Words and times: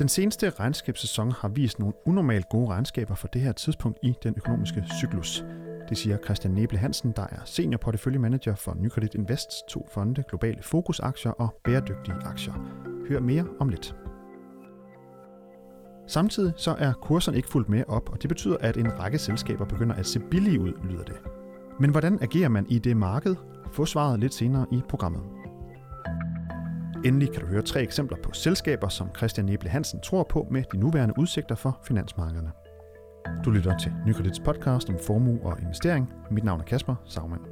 Den 0.00 0.08
seneste 0.08 0.50
regnskabssæson 0.50 1.32
har 1.32 1.48
vist 1.48 1.78
nogle 1.78 1.94
unormalt 2.06 2.48
gode 2.48 2.68
regnskaber 2.68 3.14
for 3.14 3.28
det 3.28 3.40
her 3.40 3.52
tidspunkt 3.52 3.98
i 4.02 4.14
den 4.22 4.34
økonomiske 4.36 4.84
cyklus. 4.98 5.44
Det 5.88 5.98
siger 5.98 6.18
Christian 6.24 6.54
Neble 6.54 6.78
Hansen, 6.78 7.12
der 7.16 7.22
er 7.22 7.40
senior 7.44 7.78
porteføljemanager 7.78 8.54
for 8.54 8.74
Nykredit 8.74 9.14
Invests 9.14 9.56
to 9.68 9.88
fonde, 9.92 10.24
globale 10.28 10.62
fokusaktier 10.62 11.32
og 11.32 11.60
bæredygtige 11.64 12.14
aktier. 12.24 12.52
Hør 13.08 13.20
mere 13.20 13.46
om 13.58 13.68
lidt. 13.68 13.96
Samtidig 16.06 16.52
så 16.56 16.74
er 16.78 16.92
kurserne 16.92 17.36
ikke 17.36 17.48
fuldt 17.48 17.68
med 17.68 17.84
op, 17.88 18.08
og 18.08 18.22
det 18.22 18.28
betyder, 18.28 18.56
at 18.60 18.76
en 18.76 18.98
række 18.98 19.18
selskaber 19.18 19.64
begynder 19.64 19.94
at 19.94 20.06
se 20.06 20.20
billige 20.20 20.60
ud, 20.60 20.72
lyder 20.90 21.04
det. 21.04 21.16
Men 21.80 21.90
hvordan 21.90 22.18
agerer 22.22 22.48
man 22.48 22.66
i 22.68 22.78
det 22.78 22.96
marked? 22.96 23.36
Få 23.72 23.84
svaret 23.84 24.20
lidt 24.20 24.34
senere 24.34 24.66
i 24.72 24.80
programmet. 24.88 25.39
Endelig 27.04 27.32
kan 27.32 27.40
du 27.40 27.46
høre 27.46 27.62
tre 27.62 27.82
eksempler 27.82 28.18
på 28.22 28.32
selskaber, 28.32 28.88
som 28.88 29.08
Christian 29.16 29.46
Neble 29.46 29.70
Hansen 29.70 30.00
tror 30.00 30.22
på 30.22 30.46
med 30.50 30.64
de 30.72 30.78
nuværende 30.78 31.14
udsigter 31.18 31.54
for 31.54 31.80
finansmarkederne. 31.86 32.50
Du 33.44 33.50
lytter 33.50 33.78
til 33.78 33.92
Nykredits 34.06 34.40
podcast 34.40 34.88
om 34.88 34.98
formue 35.06 35.40
og 35.42 35.60
investering. 35.60 36.12
Mit 36.30 36.44
navn 36.44 36.60
er 36.60 36.64
Kasper 36.64 36.94
Sagmann. 37.04 37.42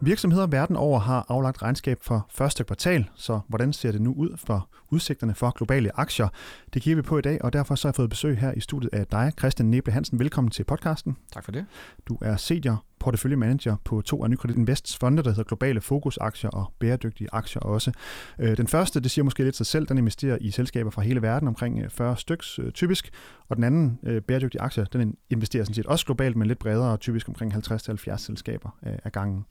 Virksomheder 0.00 0.46
verden 0.46 0.76
over 0.76 0.98
har 0.98 1.26
aflagt 1.28 1.62
regnskab 1.62 1.98
for 2.02 2.26
første 2.30 2.64
kvartal, 2.64 3.08
så 3.14 3.40
hvordan 3.48 3.72
ser 3.72 3.92
det 3.92 4.00
nu 4.00 4.14
ud 4.16 4.36
for 4.36 4.68
udsigterne 4.90 5.34
for 5.34 5.50
globale 5.50 6.00
aktier? 6.00 6.28
Det 6.74 6.82
kigger 6.82 6.96
vi 6.96 7.02
på 7.02 7.18
i 7.18 7.22
dag, 7.22 7.44
og 7.44 7.52
derfor 7.52 7.74
så 7.74 7.88
har 7.88 7.90
jeg 7.90 7.94
fået 7.94 8.10
besøg 8.10 8.38
her 8.38 8.52
i 8.52 8.60
studiet 8.60 8.94
af 8.94 9.06
dig, 9.06 9.32
Christian 9.38 9.68
Neble 9.68 9.92
Hansen. 9.92 10.18
Velkommen 10.18 10.50
til 10.50 10.64
podcasten. 10.64 11.16
Tak 11.32 11.44
for 11.44 11.52
det. 11.52 11.66
Du 12.08 12.18
er 12.22 12.36
senior 12.36 12.84
porteføljemanager 13.04 13.76
på 13.84 14.00
to 14.00 14.24
af 14.24 14.30
Nykredit 14.30 14.56
Invests 14.56 14.96
fonde, 14.96 15.22
der 15.22 15.30
hedder 15.30 15.42
Globale 15.42 15.80
Fokusaktier 15.80 16.50
og 16.50 16.72
Bæredygtige 16.78 17.28
Aktier 17.32 17.62
også. 17.62 17.92
Øh, 18.38 18.56
den 18.56 18.66
første, 18.66 19.00
det 19.00 19.10
siger 19.10 19.24
måske 19.24 19.44
lidt 19.44 19.56
sig 19.56 19.66
selv, 19.66 19.86
den 19.86 19.98
investerer 19.98 20.38
i 20.40 20.50
selskaber 20.50 20.90
fra 20.90 21.02
hele 21.02 21.22
verden, 21.22 21.48
omkring 21.48 21.82
øh, 21.82 21.90
40 21.90 22.16
styks 22.16 22.58
øh, 22.58 22.72
typisk, 22.72 23.10
og 23.48 23.56
den 23.56 23.64
anden 23.64 23.98
bæredygtige 24.28 24.60
aktier, 24.60 24.84
den 24.84 25.16
investerer 25.30 25.64
sådan 25.64 25.74
set 25.74 25.86
også 25.86 26.06
globalt, 26.06 26.36
men 26.36 26.48
lidt 26.48 26.58
bredere, 26.58 26.96
typisk 26.96 27.28
omkring 27.28 27.54
50-70 27.54 28.16
selskaber 28.16 28.70
af 28.82 29.12
gangen. 29.12 29.44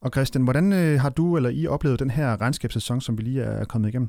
Og 0.00 0.10
Christian, 0.10 0.44
hvordan 0.44 0.72
har 0.98 1.08
du 1.10 1.36
eller 1.36 1.50
I 1.50 1.66
oplevet 1.66 1.98
den 1.98 2.10
her 2.10 2.40
regnskabssæson, 2.40 3.00
som 3.00 3.18
vi 3.18 3.22
lige 3.22 3.42
er 3.42 3.64
kommet 3.64 3.88
igennem? 3.88 4.08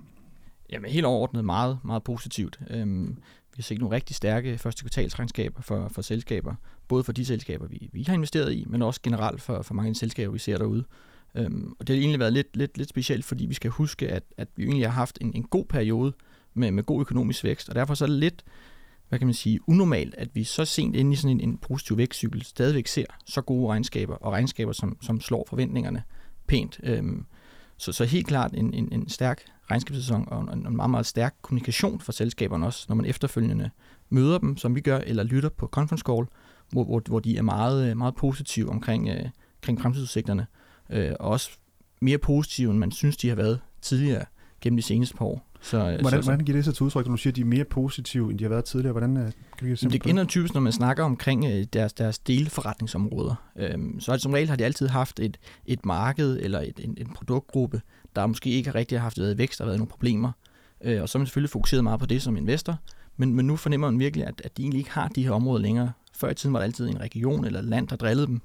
Jamen 0.71 0.91
helt 0.91 1.05
overordnet 1.05 1.45
meget, 1.45 1.77
meget 1.83 2.03
positivt. 2.03 2.59
Øhm, 2.69 3.17
vi 3.55 3.61
har 3.61 3.63
set 3.63 3.79
nogle 3.79 3.95
rigtig 3.95 4.15
stærke 4.15 4.57
første 4.57 4.83
kvartalsregnskaber 4.83 5.61
for, 5.61 5.87
for 5.87 6.01
selskaber, 6.01 6.55
både 6.87 7.03
for 7.03 7.11
de 7.11 7.25
selskaber, 7.25 7.67
vi, 7.67 7.89
vi 7.93 8.03
har 8.03 8.13
investeret 8.13 8.53
i, 8.53 8.65
men 8.67 8.81
også 8.81 8.99
generelt 9.03 9.41
for, 9.41 9.61
for 9.61 9.73
mange 9.73 9.87
af 9.87 9.93
de 9.93 9.99
selskaber, 9.99 10.33
vi 10.33 10.39
ser 10.39 10.57
derude. 10.57 10.83
Øhm, 11.35 11.73
og 11.79 11.87
det 11.87 11.95
har 11.95 12.01
egentlig 12.01 12.19
været 12.19 12.33
lidt, 12.33 12.57
lidt, 12.57 12.77
lidt 12.77 12.89
specielt, 12.89 13.25
fordi 13.25 13.45
vi 13.45 13.53
skal 13.53 13.71
huske, 13.71 14.07
at, 14.07 14.23
at 14.37 14.47
vi 14.55 14.63
egentlig 14.63 14.87
har 14.87 14.93
haft 14.93 15.17
en, 15.21 15.31
en 15.35 15.43
god 15.43 15.65
periode 15.65 16.13
med, 16.53 16.71
med 16.71 16.83
god 16.83 17.01
økonomisk 17.01 17.43
vækst, 17.43 17.69
og 17.69 17.75
derfor 17.75 17.93
så 17.93 18.05
er 18.05 18.09
det 18.09 18.19
lidt, 18.19 18.43
hvad 19.09 19.19
kan 19.19 19.27
man 19.27 19.33
sige, 19.33 19.59
unormalt, 19.67 20.15
at 20.15 20.29
vi 20.33 20.43
så 20.43 20.65
sent 20.65 20.95
inde 20.95 21.13
i 21.13 21.15
sådan 21.15 21.39
en, 21.39 21.49
en 21.49 21.57
positiv 21.57 21.97
vækstcykel 21.97 22.43
stadigvæk 22.43 22.87
ser 22.87 23.05
så 23.25 23.41
gode 23.41 23.67
regnskaber, 23.67 24.15
og 24.15 24.31
regnskaber, 24.33 24.71
som, 24.71 24.97
som 25.01 25.21
slår 25.21 25.45
forventningerne 25.49 26.03
pænt. 26.47 26.79
Øhm, 26.83 27.25
så, 27.77 27.91
så 27.91 28.05
helt 28.05 28.27
klart 28.27 28.53
en, 28.53 28.73
en, 28.73 28.89
en 28.91 29.09
stærk 29.09 29.41
regnskabssæson 29.71 30.27
og 30.27 30.53
en, 30.53 30.67
en 30.67 30.75
meget, 30.75 30.89
meget 30.89 31.05
stærk 31.05 31.35
kommunikation 31.41 31.99
fra 31.99 32.13
selskaberne 32.13 32.65
også, 32.65 32.85
når 32.89 32.95
man 32.95 33.05
efterfølgende 33.05 33.69
møder 34.09 34.37
dem, 34.37 34.57
som 34.57 34.75
vi 34.75 34.81
gør, 34.81 34.97
eller 34.97 35.23
lytter 35.23 35.49
på 35.49 35.67
conference 35.67 36.03
call, 36.07 36.25
hvor, 36.71 36.83
hvor, 36.83 37.01
hvor 37.05 37.19
de 37.19 37.37
er 37.37 37.41
meget, 37.41 37.89
øh, 37.89 37.97
meget 37.97 38.15
positive 38.15 38.69
omkring, 38.69 39.09
øh, 39.09 39.29
omkring 39.57 39.81
fremtidsudsigterne, 39.81 40.47
øh, 40.89 41.11
og 41.19 41.29
også 41.29 41.51
mere 42.01 42.17
positive, 42.17 42.71
end 42.71 42.79
man 42.79 42.91
synes, 42.91 43.17
de 43.17 43.29
har 43.29 43.35
været 43.35 43.59
tidligere 43.81 44.25
gennem 44.61 44.77
de 44.77 44.83
seneste 44.83 45.15
par 45.15 45.25
år. 45.25 45.51
Så, 45.65 45.77
hvordan, 45.77 46.03
så, 46.03 46.09
så, 46.09 46.21
hvordan 46.21 46.45
giver 46.45 46.57
det 46.57 46.65
sig 46.65 46.75
til 46.75 46.83
udtryk, 46.83 47.05
når 47.05 47.11
du 47.11 47.17
siger, 47.17 47.31
at 47.31 47.35
de 47.35 47.41
er 47.41 47.45
mere 47.45 47.63
positive, 47.63 48.31
end 48.31 48.39
de 48.39 48.43
har 48.43 48.49
været 48.49 48.65
tidligere? 48.65 48.91
Hvordan, 48.91 49.17
øh, 49.17 49.31
kan 49.57 49.67
vi 49.67 49.75
det 49.75 50.05
ender 50.05 50.25
typisk, 50.25 50.53
når 50.53 50.61
man 50.61 50.73
snakker 50.73 51.03
omkring 51.03 51.45
øh, 51.45 51.65
deres, 51.73 51.93
deres 51.93 52.19
delforretningsområder. 52.19 53.35
Øhm, 53.55 53.99
så 53.99 54.17
som 54.17 54.33
regel 54.33 54.49
har 54.49 54.55
de 54.55 54.65
altid 54.65 54.87
haft 54.87 55.19
et, 55.19 55.37
et 55.65 55.85
marked 55.85 56.39
eller 56.41 56.59
et, 56.59 56.79
en, 56.83 56.97
en 56.97 57.07
produktgruppe, 57.15 57.81
der 58.15 58.25
måske 58.25 58.49
ikke 58.49 58.71
rigtig 58.71 58.97
har 58.97 59.03
haft 59.03 59.19
været 59.19 59.37
vækst, 59.37 59.59
der 59.59 59.65
har 59.65 59.69
været 59.69 59.79
nogle 59.79 59.89
problemer. 59.89 60.31
Øh, 60.83 61.01
og 61.01 61.09
så 61.09 61.17
har 61.17 61.19
man 61.19 61.27
selvfølgelig 61.27 61.49
fokuseret 61.49 61.83
meget 61.83 61.99
på 61.99 62.05
det 62.05 62.21
som 62.21 62.37
investor, 62.37 62.79
men, 63.17 63.35
men 63.35 63.47
nu 63.47 63.55
fornemmer 63.55 63.91
man 63.91 63.99
virkelig, 63.99 64.27
at, 64.27 64.41
at 64.43 64.57
de 64.57 64.61
egentlig 64.61 64.79
ikke 64.79 64.91
har 64.91 65.07
de 65.07 65.23
her 65.23 65.31
områder 65.31 65.61
længere. 65.61 65.91
Før 66.13 66.29
i 66.29 66.33
tiden 66.33 66.53
var 66.53 66.59
det 66.59 66.65
altid 66.65 66.87
en 66.87 67.01
region 67.01 67.45
eller 67.45 67.59
et 67.59 67.65
land, 67.65 67.87
der 67.87 67.95
drillede 67.95 68.27
dem. 68.27 68.41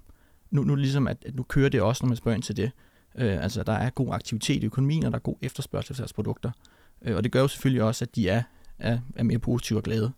Nu, 0.50 0.64
nu 0.64 0.74
ligesom, 0.74 1.08
at, 1.08 1.16
at 1.26 1.34
nu 1.34 1.42
kører 1.42 1.68
det 1.68 1.80
også, 1.80 2.04
når 2.04 2.08
man 2.08 2.16
spørger 2.16 2.34
ind 2.34 2.42
til 2.42 2.56
det. 2.56 2.70
Øh, 3.18 3.42
altså, 3.42 3.62
der 3.62 3.72
er 3.72 3.90
god 3.90 4.14
aktivitet 4.14 4.62
i 4.62 4.66
økonomien, 4.66 5.04
og 5.04 5.12
der 5.12 5.18
er 5.18 5.22
god 5.22 5.36
efterspørgsel 5.42 5.94
til 5.94 6.02
deres 6.02 6.12
produkter. 6.12 6.50
Øh, 7.04 7.16
og 7.16 7.24
det 7.24 7.32
gør 7.32 7.40
jo 7.40 7.48
selvfølgelig 7.48 7.82
også, 7.82 8.04
at 8.04 8.16
de 8.16 8.28
er, 8.28 8.42
er, 8.78 8.98
er 9.16 9.22
mere 9.22 9.38
positive 9.38 9.78
og 9.78 9.82
glade. 9.82 10.12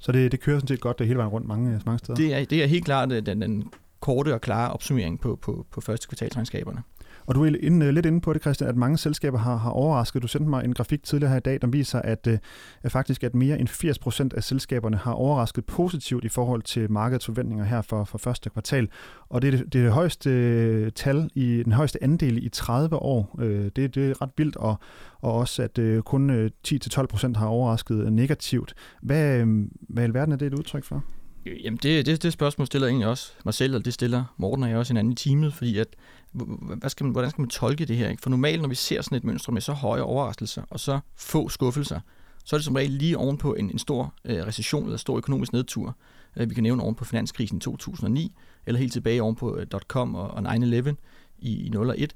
Så 0.00 0.12
det, 0.12 0.32
det 0.32 0.40
kører 0.40 0.58
sådan 0.58 0.68
set 0.68 0.80
godt 0.80 0.98
det 0.98 1.06
hele 1.06 1.18
vejen 1.18 1.30
rundt 1.30 1.46
mange, 1.46 1.80
mange 1.86 1.98
steder? 1.98 2.14
Det 2.14 2.34
er, 2.34 2.44
det 2.44 2.62
er 2.62 2.66
helt 2.66 2.84
klart 2.84 3.12
øh, 3.12 3.26
den, 3.26 3.42
den 3.42 3.72
korte 4.00 4.34
og 4.34 4.40
klare 4.40 4.72
opsummering 4.72 5.20
på, 5.20 5.38
på, 5.42 5.66
på 5.70 5.80
første 5.80 6.08
kvartalsregnskaberne. 6.08 6.82
Og 7.28 7.34
du 7.34 7.44
er 7.44 7.50
inde, 7.60 7.86
øh, 7.86 7.92
lidt 7.92 8.06
inde 8.06 8.20
på 8.20 8.32
det, 8.32 8.42
Christian, 8.42 8.70
at 8.70 8.76
mange 8.76 8.98
selskaber 8.98 9.38
har, 9.38 9.56
har 9.56 9.70
overrasket. 9.70 10.22
Du 10.22 10.28
sendte 10.28 10.50
mig 10.50 10.64
en 10.64 10.74
grafik 10.74 11.02
tidligere 11.02 11.30
her 11.30 11.36
i 11.36 11.40
dag, 11.40 11.58
der 11.60 11.66
viser, 11.66 12.02
at, 12.02 12.26
øh, 12.26 12.38
at 12.82 12.92
faktisk 12.92 13.24
at 13.24 13.34
mere 13.34 13.58
end 13.58 13.68
80 13.68 13.98
procent 13.98 14.32
af 14.32 14.44
selskaberne 14.44 14.96
har 14.96 15.12
overrasket 15.12 15.64
positivt 15.64 16.24
i 16.24 16.28
forhold 16.28 16.62
til 16.62 16.92
markedets 16.92 17.26
forventninger 17.26 17.64
her 17.64 17.82
for, 17.82 18.04
for 18.04 18.18
første 18.18 18.50
kvartal. 18.50 18.88
Og 19.28 19.42
det 19.42 19.54
er 19.54 19.56
det, 19.58 19.72
det, 19.72 19.78
er 19.78 19.82
det 19.82 19.92
højeste 19.92 20.30
øh, 20.30 20.92
tal, 20.92 21.30
i 21.34 21.62
den 21.64 21.72
højeste 21.72 22.02
andel 22.02 22.44
i 22.44 22.48
30 22.48 22.96
år. 22.96 23.36
Øh, 23.40 23.70
det, 23.76 23.94
det 23.94 24.10
er 24.10 24.22
ret 24.22 24.30
vildt, 24.36 24.56
og, 24.56 24.76
og 25.20 25.32
også 25.32 25.62
at 25.62 26.04
kun 26.04 26.50
10-12 26.68 27.06
procent 27.06 27.36
har 27.36 27.46
overrasket 27.46 28.12
negativt. 28.12 28.74
Hvad, 29.02 29.44
hvad 29.88 30.02
i 30.02 30.04
alverden 30.04 30.32
er 30.32 30.36
det 30.36 30.46
et 30.46 30.54
udtryk 30.54 30.84
for? 30.84 31.04
Øh, 31.46 31.64
jamen 31.64 31.78
det, 31.82 32.06
det, 32.06 32.22
det 32.22 32.32
spørgsmål 32.32 32.66
stiller 32.66 32.88
egentlig 32.88 33.08
også 33.08 33.32
mig 33.44 33.54
selv, 33.54 33.74
og 33.74 33.84
det 33.84 33.94
stiller 33.94 34.24
Morten 34.36 34.62
og 34.62 34.70
jeg 34.70 34.78
også 34.78 34.92
en 34.92 34.96
anden 34.96 35.12
i 35.12 35.16
teamet, 35.16 35.54
fordi 35.54 35.78
at, 35.78 35.88
hvad 36.32 36.90
skal 36.90 37.04
man, 37.04 37.12
hvordan 37.12 37.30
skal 37.30 37.42
man 37.42 37.48
tolke 37.48 37.84
det 37.84 37.96
her? 37.96 38.08
Ikke? 38.08 38.22
For 38.22 38.30
normalt, 38.30 38.62
når 38.62 38.68
vi 38.68 38.74
ser 38.74 39.02
sådan 39.02 39.18
et 39.18 39.24
mønster 39.24 39.52
med 39.52 39.60
så 39.60 39.72
høje 39.72 40.02
overraskelser 40.02 40.62
og 40.70 40.80
så 40.80 41.00
få 41.16 41.48
skuffelser, 41.48 42.00
så 42.44 42.56
er 42.56 42.58
det 42.58 42.64
som 42.64 42.74
regel 42.74 42.90
lige 42.90 43.18
ovenpå 43.18 43.54
en, 43.54 43.70
en 43.70 43.78
stor 43.78 44.14
øh, 44.24 44.46
recession 44.46 44.84
eller 44.84 44.96
stor 44.96 45.16
økonomisk 45.16 45.52
nedtur. 45.52 45.96
Øh, 46.36 46.50
vi 46.50 46.54
kan 46.54 46.62
nævne 46.62 46.82
ovenpå 46.82 47.04
finanskrisen 47.04 47.56
i 47.56 47.60
2009, 47.60 48.32
eller 48.66 48.78
helt 48.78 48.92
tilbage 48.92 49.22
ovenpå 49.22 49.56
øh, 49.56 49.66
.com 49.88 50.14
og, 50.14 50.30
og 50.30 50.54
9-11 50.56 50.94
i, 51.38 51.50
i 51.50 51.72
01. 51.98 52.14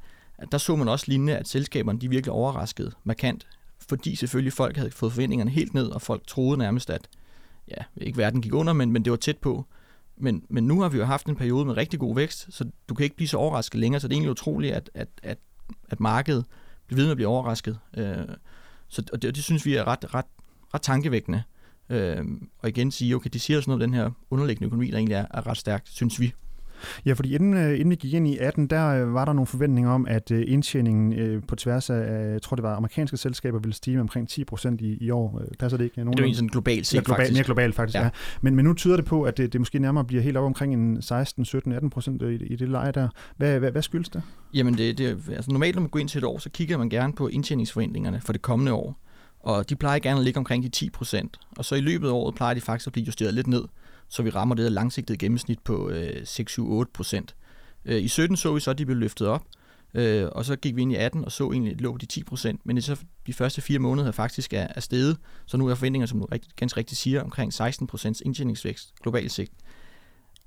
Der 0.53 0.59
så 0.59 0.77
man 0.77 0.89
også 0.89 1.05
lignende, 1.09 1.37
at 1.37 1.49
selskaberne 1.49 2.01
de 2.01 2.09
virkelig 2.11 2.33
overraskede 2.33 2.93
markant, 3.05 3.47
fordi 3.89 4.17
selvfølgelig 4.17 4.53
folk 4.53 4.77
havde 4.77 4.91
fået 4.91 5.13
forventningerne 5.13 5.51
helt 5.51 5.75
ned, 5.75 5.87
og 5.87 6.03
folk 6.03 6.27
troede 6.27 6.59
nærmest, 6.59 6.91
at 6.91 7.09
ja, 7.69 7.85
ikke 7.97 8.19
verden 8.19 8.43
gik 8.43 8.55
under, 8.55 8.73
men, 8.73 8.93
men 8.93 9.05
det 9.05 9.11
var 9.11 9.17
tæt 9.17 9.39
på. 9.39 9.67
Men, 10.17 10.45
men 10.49 10.67
nu 10.67 10.81
har 10.81 10.89
vi 10.89 10.99
jo 10.99 11.05
haft 11.05 11.27
en 11.27 11.37
periode 11.37 11.65
med 11.65 11.77
rigtig 11.77 12.01
god 12.01 12.15
vækst, 12.15 12.47
så 12.51 12.71
du 12.89 12.95
kan 12.95 13.05
ikke 13.05 13.17
blive 13.17 13.29
så 13.29 13.37
overrasket 13.37 13.81
længere, 13.81 14.01
så 14.01 14.09
det 14.09 14.15
er 14.15 14.17
egentlig 14.17 14.31
utroligt, 14.31 14.75
at, 14.75 14.91
at, 14.95 15.09
at, 15.23 15.39
at 15.89 16.01
markedet 16.01 16.45
bliver 16.87 16.97
ved 16.97 17.05
med 17.05 17.11
at 17.11 17.17
blive 17.17 17.29
overrasket. 17.29 17.79
Øh, 17.97 18.17
så, 18.89 19.03
og 19.13 19.23
det, 19.23 19.35
det 19.35 19.45
synes 19.45 19.67
vi 19.67 19.75
er 19.75 19.85
ret, 19.87 20.15
ret, 20.15 20.25
ret 20.75 20.83
tankevækkende. 20.83 21.43
Øh, 21.89 22.25
og 22.59 22.69
igen 22.69 22.91
sige, 22.91 23.17
okay, 23.17 23.31
de 23.33 23.41
siger 23.41 23.57
også 23.57 23.71
noget 23.71 23.83
om 23.83 23.91
den 23.91 23.95
her 23.95 24.11
underliggende 24.31 24.67
økonomi, 24.67 24.91
der 24.91 24.97
egentlig 24.97 25.15
er, 25.15 25.27
er 25.31 25.47
ret 25.47 25.59
stærkt, 25.59 25.89
synes 25.89 26.21
vi. 26.21 26.33
Ja, 27.07 27.13
fordi 27.13 27.35
inden, 27.35 27.55
øh, 27.55 27.75
inden 27.75 27.91
vi 27.91 27.95
gik 27.95 28.15
ind 28.15 28.29
i 28.29 28.39
18, 28.39 28.67
der 28.67 28.89
øh, 28.89 29.15
var 29.15 29.25
der 29.25 29.33
nogle 29.33 29.47
forventninger 29.47 29.91
om, 29.91 30.07
at 30.09 30.31
øh, 30.31 30.45
indtjeningen 30.47 31.43
på 31.49 31.57
tværs 31.57 31.91
af, 31.91 32.33
jeg 32.33 32.43
tror 32.43 32.55
det 32.55 32.63
var 32.63 32.77
amerikanske 32.77 33.17
selskaber, 33.17 33.59
ville 33.59 33.75
stige 33.75 33.95
med 33.95 34.01
omkring 34.01 34.29
10 34.29 34.45
procent 34.45 34.81
i, 34.81 34.99
i 35.01 35.11
år. 35.11 35.43
Passer 35.59 35.79
det 35.79 35.85
ikke? 35.85 36.05
Nogen 36.05 36.17
det 36.17 36.25
er 36.25 36.29
jo 36.29 36.35
sådan 36.35 36.49
globalt 36.49 36.87
set, 36.87 36.97
ja, 36.97 37.03
global, 37.05 37.17
faktisk. 37.17 37.37
Mere 37.37 37.45
globalt 37.45 37.75
faktisk, 37.75 37.99
ja. 37.99 38.03
ja. 38.03 38.11
Men, 38.41 38.57
men 38.57 38.65
nu 38.65 38.75
tyder 38.75 38.97
det 38.97 39.05
på, 39.05 39.23
at 39.23 39.37
det, 39.37 39.53
det 39.53 39.61
måske 39.61 39.79
nærmere 39.79 40.05
bliver 40.05 40.23
helt 40.23 40.37
op 40.37 40.45
omkring 40.45 40.75
en 40.75 41.03
16, 41.03 41.45
17, 41.45 41.73
18 41.73 41.91
procent 41.91 42.23
i, 42.23 42.27
i 42.27 42.57
det 42.57 42.69
leje 42.69 42.93
der. 42.93 43.09
Hvad, 43.37 43.59
hvad, 43.59 43.71
hvad 43.71 43.83
skyldes 43.83 44.09
det? 44.09 44.23
Jamen, 44.55 44.79
det, 44.79 44.99
det, 44.99 45.07
altså 45.37 45.51
normalt, 45.51 45.75
når 45.75 45.81
man 45.81 45.91
går 45.91 45.99
ind 45.99 46.09
til 46.09 46.19
et 46.19 46.25
år, 46.25 46.39
så 46.39 46.51
kigger 46.51 46.79
man 46.79 46.89
gerne 46.89 47.13
på 47.13 47.29
indtjeningsforventningerne 47.29 48.21
for 48.21 48.33
det 48.33 48.43
kommende 48.43 48.73
år. 48.73 48.99
Og 49.41 49.71
de 49.71 49.77
plejer 49.77 49.99
gerne 49.99 50.19
at 50.19 50.25
ligge 50.25 50.39
omkring 50.39 50.63
de 50.65 50.69
10 50.69 50.91
procent. 50.91 51.39
Og 51.59 51.65
så 51.65 51.75
i 51.75 51.81
løbet 51.81 52.09
af 52.09 52.13
året 52.13 52.35
plejer 52.35 52.55
de 52.55 52.61
faktisk 52.61 52.87
at 52.87 52.93
blive 52.93 53.05
justeret 53.05 53.35
lidt 53.35 53.47
ned, 53.47 53.65
så 54.13 54.23
vi 54.23 54.31
rammer 54.31 54.55
det 54.55 54.65
der 54.65 54.71
langsigtede 54.71 55.19
gennemsnit 55.19 55.59
på 55.59 55.91
øh, 55.91 56.23
6-7-8 56.23 56.85
procent. 56.95 57.35
Øh, 57.85 58.03
I 58.03 58.09
17 58.09 58.37
så 58.37 58.55
vi 58.55 58.61
så, 58.61 58.71
at 58.71 58.79
de 58.79 58.87
blev 58.87 58.97
løftet 58.97 59.29
op, 59.29 59.47
øh, 59.95 60.29
og 60.33 60.45
så 60.45 60.57
gik 60.57 60.77
vi 60.77 60.83
ind 60.83 60.93
i 60.93 60.95
18 60.95 61.25
og 61.25 61.33
så 61.33 61.51
egentlig, 61.51 61.71
at 61.71 61.79
det 61.79 61.83
lå 61.83 61.93
på 61.93 61.99
de 61.99 62.07
10 62.07 62.25
procent, 62.25 62.67
men 62.67 62.77
det 62.77 62.85
så 62.85 62.97
de 63.27 63.33
første 63.33 63.61
fire 63.61 63.79
måneder 63.79 64.13
faktisk 64.13 64.53
er, 64.53 64.67
er 64.77 64.81
steget, 64.81 65.17
så 65.47 65.57
nu 65.57 65.69
er 65.69 65.75
forventninger, 65.75 66.07
som 66.07 66.19
du 66.19 66.25
rigtig, 66.25 66.51
ganske 66.57 66.79
rigtigt 66.79 67.01
siger, 67.01 67.23
omkring 67.23 67.53
16 67.53 67.87
procents 67.87 68.23
indtjeningsvækst 68.25 68.95
globalt 69.03 69.33
set. 69.33 69.51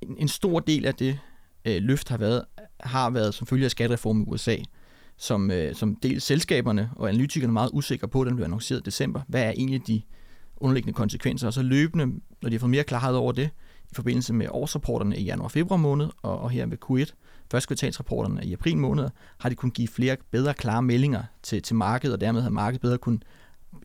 En, 0.01 0.17
en 0.17 0.27
stor 0.27 0.59
del 0.59 0.85
af 0.85 0.95
det 0.95 1.19
øh, 1.65 1.81
løft 1.81 2.09
har 2.09 2.17
været, 2.17 2.45
har 2.79 3.09
været 3.09 3.33
som 3.33 3.47
følge 3.47 3.65
af 3.65 3.71
skattereformen 3.71 4.23
i 4.23 4.29
USA, 4.29 4.55
som, 5.17 5.51
øh, 5.51 5.75
som 5.75 5.95
dels 5.95 6.23
selskaberne 6.23 6.89
og 6.95 7.09
analytikerne 7.09 7.51
er 7.51 7.53
meget 7.53 7.69
usikre 7.73 8.07
på, 8.07 8.23
den 8.23 8.35
blev 8.35 8.45
annonceret 8.45 8.79
i 8.79 8.83
december. 8.83 9.21
Hvad 9.27 9.43
er 9.43 9.51
egentlig 9.51 9.87
de 9.87 10.01
underliggende 10.57 10.97
konsekvenser? 10.97 11.47
Og 11.47 11.53
så 11.53 11.61
løbende, 11.61 12.05
når 12.41 12.49
de 12.49 12.55
har 12.55 12.59
fået 12.59 12.69
mere 12.69 12.83
klarhed 12.83 13.15
over 13.15 13.31
det, 13.31 13.49
i 13.91 13.95
forbindelse 13.95 14.33
med 14.33 14.47
årsrapporterne 14.51 15.17
i 15.17 15.23
januar-februar 15.23 15.77
måned, 15.77 16.09
og, 16.21 16.39
og 16.39 16.49
her 16.49 16.65
ved 16.65 16.77
Q1, 16.85 17.11
første 17.51 17.67
kvartalsrapporterne 17.67 18.45
i 18.45 18.53
april 18.53 18.77
måned, 18.77 19.09
har 19.37 19.49
de 19.49 19.55
kunnet 19.55 19.73
give 19.73 19.87
flere 19.87 20.17
bedre 20.31 20.53
klare 20.53 20.81
meldinger 20.81 21.23
til, 21.43 21.61
til 21.61 21.75
markedet, 21.75 22.13
og 22.13 22.21
dermed 22.21 22.41
har 22.41 22.49
markedet 22.49 22.81
bedre 22.81 22.97
kun 22.97 23.23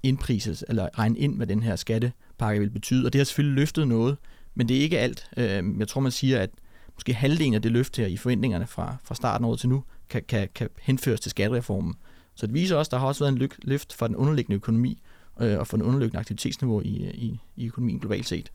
indprises 0.02 0.64
eller 0.68 0.88
regne 0.98 1.18
ind, 1.18 1.36
hvad 1.36 1.46
den 1.46 1.62
her 1.62 1.76
skattepakke 1.76 2.60
vil 2.60 2.70
betyde. 2.70 3.06
Og 3.06 3.12
det 3.12 3.18
har 3.18 3.24
selvfølgelig 3.24 3.56
løftet 3.56 3.88
noget, 3.88 4.16
men 4.54 4.68
det 4.68 4.76
er 4.76 4.80
ikke 4.80 4.98
alt. 4.98 5.30
Øhm, 5.36 5.80
jeg 5.80 5.88
tror, 5.88 6.00
man 6.00 6.12
siger, 6.12 6.40
at 6.40 6.50
måske 6.94 7.14
halvdelen 7.14 7.54
af 7.54 7.62
det 7.62 7.72
løft 7.72 7.96
her 7.96 8.06
i 8.06 8.16
forventningerne 8.16 8.66
fra, 8.66 8.96
fra 9.04 9.14
starten 9.14 9.44
over 9.44 9.56
til 9.56 9.68
nu, 9.68 9.84
kan, 10.08 10.22
kan, 10.28 10.48
kan 10.54 10.68
henføres 10.80 11.20
til 11.20 11.30
skattereformen. 11.30 11.94
Så 12.34 12.46
det 12.46 12.54
viser 12.54 12.76
også, 12.76 12.88
at 12.88 12.92
der 12.92 12.98
har 12.98 13.06
også 13.06 13.24
været 13.24 13.32
en 13.32 13.48
løft 13.62 13.92
for 13.92 14.06
den 14.06 14.16
underliggende 14.16 14.56
økonomi 14.56 15.02
øh, 15.40 15.58
og 15.58 15.66
for 15.66 15.76
den 15.76 15.86
underliggende 15.86 16.18
aktivitetsniveau 16.20 16.80
i, 16.80 17.10
i, 17.14 17.40
i 17.56 17.66
økonomien 17.66 17.98
globalt 17.98 18.26
set. 18.26 18.52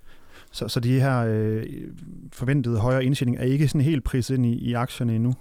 Så, 0.52 0.68
så 0.68 0.80
de 0.80 1.00
her 1.00 1.26
øh, 1.28 1.64
forventede 2.34 2.80
højere 2.80 3.06
indtjening 3.06 3.38
er 3.38 3.44
ikke 3.44 3.68
sådan 3.68 3.82
helt 3.82 4.04
priset 4.04 4.36
ind 4.36 4.46
i, 4.46 4.54
i 4.54 4.74
aktierne 4.74 5.16
endnu? 5.16 5.36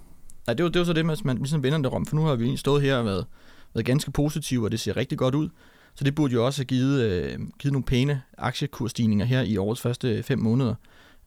Nej, 0.47 0.53
det 0.53 0.63
var, 0.63 0.69
det 0.69 0.79
var 0.79 0.85
så 0.85 0.93
det, 0.93 1.05
man, 1.05 1.17
man 1.25 1.37
ligesom 1.37 1.63
vender 1.63 1.77
det 1.77 1.91
om, 1.91 2.05
for 2.05 2.15
nu 2.15 2.21
har 2.21 2.35
vi 2.35 2.57
stået 2.57 2.81
her 2.81 2.97
og 2.97 3.05
været, 3.05 3.25
været 3.73 3.85
ganske 3.85 4.11
positive, 4.11 4.65
og 4.65 4.71
det 4.71 4.79
ser 4.79 4.97
rigtig 4.97 5.17
godt 5.17 5.35
ud. 5.35 5.49
Så 5.95 6.03
det 6.03 6.15
burde 6.15 6.33
jo 6.33 6.45
også 6.45 6.59
have 6.59 6.65
givet, 6.65 7.01
øh, 7.01 7.39
givet 7.59 7.71
nogle 7.71 7.83
pæne 7.83 8.21
aktiekursstigninger 8.37 9.25
her 9.25 9.41
i 9.41 9.57
årets 9.57 9.81
første 9.81 10.23
fem 10.23 10.39
måneder. 10.39 10.75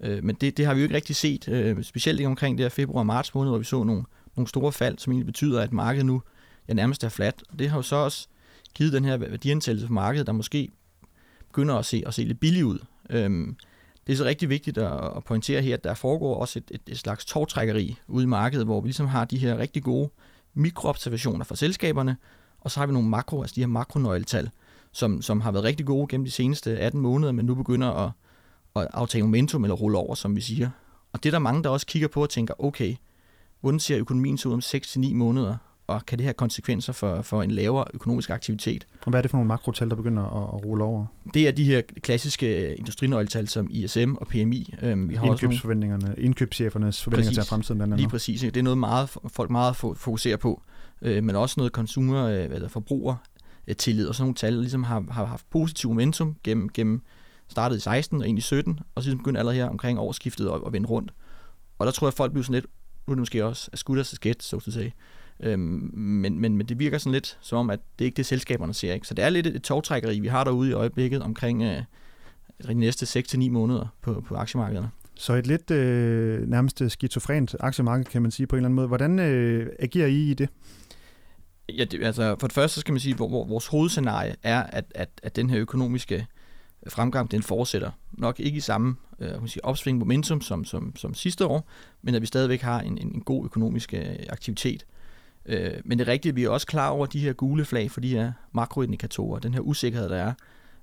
Øh, 0.00 0.25
men 0.25 0.37
det, 0.40 0.56
det 0.56 0.66
har 0.66 0.75
vi 0.75 0.81
jo 0.81 0.84
ikke 0.84 0.94
rigtig 0.94 1.16
set, 1.16 1.49
øh, 1.49 1.82
specielt 1.82 2.20
ikke 2.20 2.28
omkring 2.28 2.58
det 2.58 2.64
her 2.64 2.70
februar-marts 2.70 3.34
måned, 3.34 3.50
hvor 3.50 3.58
vi 3.58 3.64
så 3.64 3.84
nogle, 3.84 4.04
nogle 4.37 4.49
store 4.49 4.72
fald, 4.72 4.99
som 4.99 5.12
egentlig 5.12 5.26
betyder, 5.26 5.62
at 5.62 5.72
markedet 5.72 6.06
nu 6.06 6.22
ja, 6.69 6.72
nærmest 6.72 7.04
er 7.04 7.08
fladt. 7.08 7.43
Og 7.52 7.58
det 7.58 7.70
har 7.70 7.78
jo 7.78 7.82
så 7.82 7.96
også 7.96 8.28
givet 8.78 8.92
den 8.92 9.04
her 9.04 9.16
værdiansættelse 9.16 9.86
på 9.86 9.92
markedet, 9.92 10.26
der 10.26 10.32
måske 10.32 10.70
begynder 11.48 11.75
at 11.75 11.84
se, 11.84 12.02
at 12.06 12.14
se 12.14 12.25
lidt 12.25 12.40
billig 12.40 12.64
ud. 12.64 12.78
Øhm, 13.10 13.56
det 14.06 14.12
er 14.12 14.16
så 14.16 14.25
rigtig 14.25 14.48
vigtigt 14.48 14.78
at, 14.78 15.16
at 15.16 15.25
pointere 15.25 15.62
her, 15.62 15.75
at 15.75 15.84
der 15.84 15.94
foregår 15.94 16.34
også 16.40 16.58
et, 16.58 16.64
et, 16.70 16.80
et 16.86 16.98
slags 16.98 17.25
tårtrækkeri 17.25 17.96
ude 18.08 18.22
i 18.22 18.26
markedet, 18.26 18.66
hvor 18.66 18.80
vi 18.80 18.88
ligesom 18.88 19.06
har 19.06 19.25
de 19.25 19.38
her 19.38 19.58
rigtig 19.58 19.82
gode 19.82 20.10
mikroobservationer 20.54 21.44
fra 21.44 21.56
selskaberne, 21.56 22.16
og 22.60 22.70
så 22.70 22.80
har 22.80 22.86
vi 22.86 22.92
nogle 22.92 23.08
makro, 23.08 23.40
altså 23.40 23.54
de 23.54 23.60
her 23.60 23.66
makronøgletal, 23.66 24.50
som, 24.92 25.22
som 25.22 25.40
har 25.40 25.52
været 25.52 25.64
rigtig 25.64 25.86
gode 25.86 26.06
gennem 26.08 26.25
de 26.25 26.30
seneste 26.30 26.78
18 26.78 27.00
måneder, 27.00 27.32
men 27.32 27.46
nu 27.46 27.54
begynder 27.54 27.88
at, 27.88 28.10
at 28.76 28.88
aftage 28.92 29.22
momentum 29.22 29.64
eller 29.64 29.75
rulle 29.75 29.98
over, 29.98 30.14
som 30.14 30.36
vi 30.36 30.40
siger. 30.40 30.70
Og 31.12 31.22
det 31.22 31.28
er 31.28 31.30
der 31.30 31.38
mange, 31.38 31.62
der 31.62 31.69
også 31.69 31.86
kigger 31.86 32.08
på 32.08 32.22
og 32.22 32.30
tænker, 32.30 32.54
okay, 32.58 32.96
hvordan 33.60 33.80
ser 33.80 33.98
økonomien 33.98 34.38
så 34.38 34.48
ud 34.48 34.54
om 34.54 34.60
6-9 34.64 35.14
måneder? 35.14 35.56
Og 35.88 36.06
kan 36.06 36.19
det 36.19 36.25
have 36.25 36.35
konsekvenser 36.35 36.93
for, 36.93 37.23
for 37.23 37.43
en 37.43 37.50
lavere 37.50 37.85
økonomisk 37.94 38.31
aktivitet. 38.31 38.87
Og 39.00 39.11
hvad 39.11 39.20
er 39.20 39.23
det 39.23 39.31
for 39.31 39.38
nogle 39.38 39.49
makrotal, 39.49 39.90
der 39.90 39.96
begynder 39.96 40.23
at, 40.23 40.58
at 40.58 40.64
rulle 40.64 40.85
over? 40.85 41.06
Det 41.35 41.49
er 41.49 41.52
de 41.52 41.64
her 41.64 41.82
klassiske 42.02 42.75
industrinøgletal 42.75 43.49
som 43.49 43.67
ISM 43.70 44.14
og 44.14 44.26
PMI. 44.26 44.75
Øhm, 44.82 45.08
vi 45.08 45.14
har 45.14 45.26
Indkøbsforventningerne, 45.26 46.05
nogle... 46.05 46.23
indkøbschefernes 46.23 47.02
forventninger 47.02 47.31
præcis, 47.31 47.44
til 47.44 47.49
fremtiden. 47.49 47.79
Blandt 47.79 47.93
andet. 47.93 48.00
Lige 48.00 48.11
præcis. 48.11 48.40
Det 48.40 48.56
er 48.56 48.62
noget, 48.62 48.79
meget, 48.79 49.11
folk 49.29 49.50
meget 49.50 49.76
fokuserer 49.76 50.37
på. 50.37 50.62
Øh, 51.02 51.25
men 51.25 51.37
også 51.37 51.55
noget 51.56 51.73
consumer, 51.73 52.25
øh, 52.25 52.44
eller 52.44 52.69
forbruger 52.69 53.17
tillid 53.79 54.06
og 54.06 54.14
sådan 54.14 54.25
nogle 54.25 54.35
tal, 54.35 54.52
ligesom 54.52 54.85
har, 54.85 55.05
har 55.11 55.25
haft 55.25 55.50
positiv 55.50 55.90
momentum 55.90 56.37
gennem, 56.44 56.69
gennem 56.69 57.02
startet 57.49 57.76
i 57.76 57.81
16 57.81 58.20
og 58.20 58.29
ind 58.29 58.38
i 58.38 58.40
17, 58.40 58.81
og 58.94 59.02
så 59.02 59.17
begyndte 59.17 59.38
allerede 59.38 59.56
her 59.56 59.69
omkring 59.69 59.99
årsskiftet 59.99 60.49
at, 60.49 60.61
at 60.67 60.73
vende 60.73 60.88
rundt. 60.88 61.12
Og 61.79 61.87
der 61.87 61.93
tror 61.93 62.06
jeg, 62.06 62.12
at 62.12 62.17
folk 62.17 62.32
bliver 62.32 62.44
sådan 62.44 62.55
lidt, 62.55 62.67
nu 63.06 63.12
er 63.12 63.14
det 63.14 63.19
måske 63.20 63.44
også 63.44 63.70
at 63.73 63.79
skudt 63.79 64.06
skæt, 64.06 64.43
så 64.43 64.56
at 64.56 64.73
sige. 64.73 64.94
Øhm, 65.40 65.90
men, 65.94 66.40
men, 66.40 66.56
men 66.56 66.67
det 66.67 66.79
virker 66.79 66.99
sådan 66.99 67.12
lidt 67.12 67.38
som 67.40 67.58
om, 67.58 67.70
at 67.70 67.81
det 67.99 68.05
ikke 68.05 68.17
det, 68.17 68.26
selskaberne 68.26 68.75
ser. 68.75 68.94
Ikke? 68.94 69.06
Så 69.06 69.14
det 69.14 69.25
er 69.25 69.29
lidt 69.31 69.46
et, 69.46 69.62
togtrækkeri, 69.62 70.20
vi 70.20 70.29
har 70.29 70.44
derude 70.44 70.70
i 70.70 70.73
øjeblikket 70.73 71.23
omkring 71.23 71.62
øh, 71.62 71.82
de 72.69 72.75
næste 72.75 73.20
6-9 73.20 73.50
måneder 73.50 73.87
på, 74.02 74.25
på 74.29 74.35
aktiemarkederne. 74.35 74.90
Så 75.14 75.32
et 75.32 75.46
lidt 75.46 75.70
øh, 75.70 76.49
nærmest 76.49 76.82
skizofrent 76.88 77.56
aktiemarked, 77.61 78.05
kan 78.05 78.23
man 78.23 78.31
sige 78.31 78.46
på 78.46 78.56
en 78.56 78.58
eller 78.58 78.67
anden 78.67 78.76
måde. 78.76 78.88
Hvordan 78.88 79.19
øh, 79.19 79.73
agerer 79.79 80.06
I 80.06 80.31
i 80.31 80.35
det? 80.35 80.49
Ja, 81.69 81.85
det, 81.85 82.05
altså 82.05 82.37
for 82.40 82.46
det 82.46 82.55
første 82.55 82.75
så 82.75 82.81
skal 82.81 82.93
man 82.93 83.00
sige, 83.00 83.12
at 83.12 83.19
vores 83.19 83.67
hovedscenarie 83.67 84.35
er, 84.43 84.62
at, 84.62 84.85
at, 84.94 85.08
at 85.23 85.37
den 85.37 85.50
her 85.50 85.61
økonomiske 85.61 86.26
fremgang, 86.88 87.31
den 87.31 87.43
fortsætter. 87.43 87.90
Nok 88.12 88.40
ikke 88.40 88.56
i 88.56 88.61
samme 88.61 88.96
øh, 89.19 89.40
man 89.40 89.49
sige, 89.49 89.64
opsving 89.64 89.99
momentum 89.99 90.40
som, 90.40 90.64
som, 90.64 90.96
som 90.96 91.14
sidste 91.14 91.46
år, 91.46 91.69
men 92.02 92.14
at 92.14 92.23
vi 92.23 92.26
stadigvæk 92.26 92.61
har 92.61 92.81
en, 92.81 92.99
en, 92.99 93.14
en 93.14 93.20
god 93.20 93.44
økonomisk 93.44 93.94
øh, 93.94 94.17
aktivitet. 94.29 94.87
Øh, 95.46 95.73
men 95.85 95.99
det 95.99 96.08
er 96.08 96.12
rigtigt, 96.12 96.32
at 96.32 96.37
vi 96.37 96.44
er 96.44 96.49
også 96.49 96.67
klar 96.67 96.88
over 96.88 97.06
de 97.06 97.19
her 97.19 97.32
gule 97.32 97.64
flag 97.64 97.90
for 97.90 98.00
de 98.00 98.08
her 98.08 98.32
makroindikatorer, 98.52 99.38
den 99.38 99.55
her 99.55 99.61
usikkerhed, 99.61 100.08
der 100.08 100.17
er. 100.17 100.32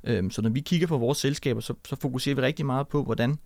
Øh, 0.03 0.31
så 0.31 0.41
når 0.41 0.49
vi 0.49 0.59
kigger 0.59 0.87
på 0.87 0.97
vores 0.97 1.17
selskaber, 1.17 1.61
så, 1.61 1.73
så 1.87 1.95
fokuserer 1.95 2.35
vi 2.35 2.41
rigtig 2.41 2.65
meget 2.65 2.87
på, 2.87 3.03
hvordan 3.03 3.39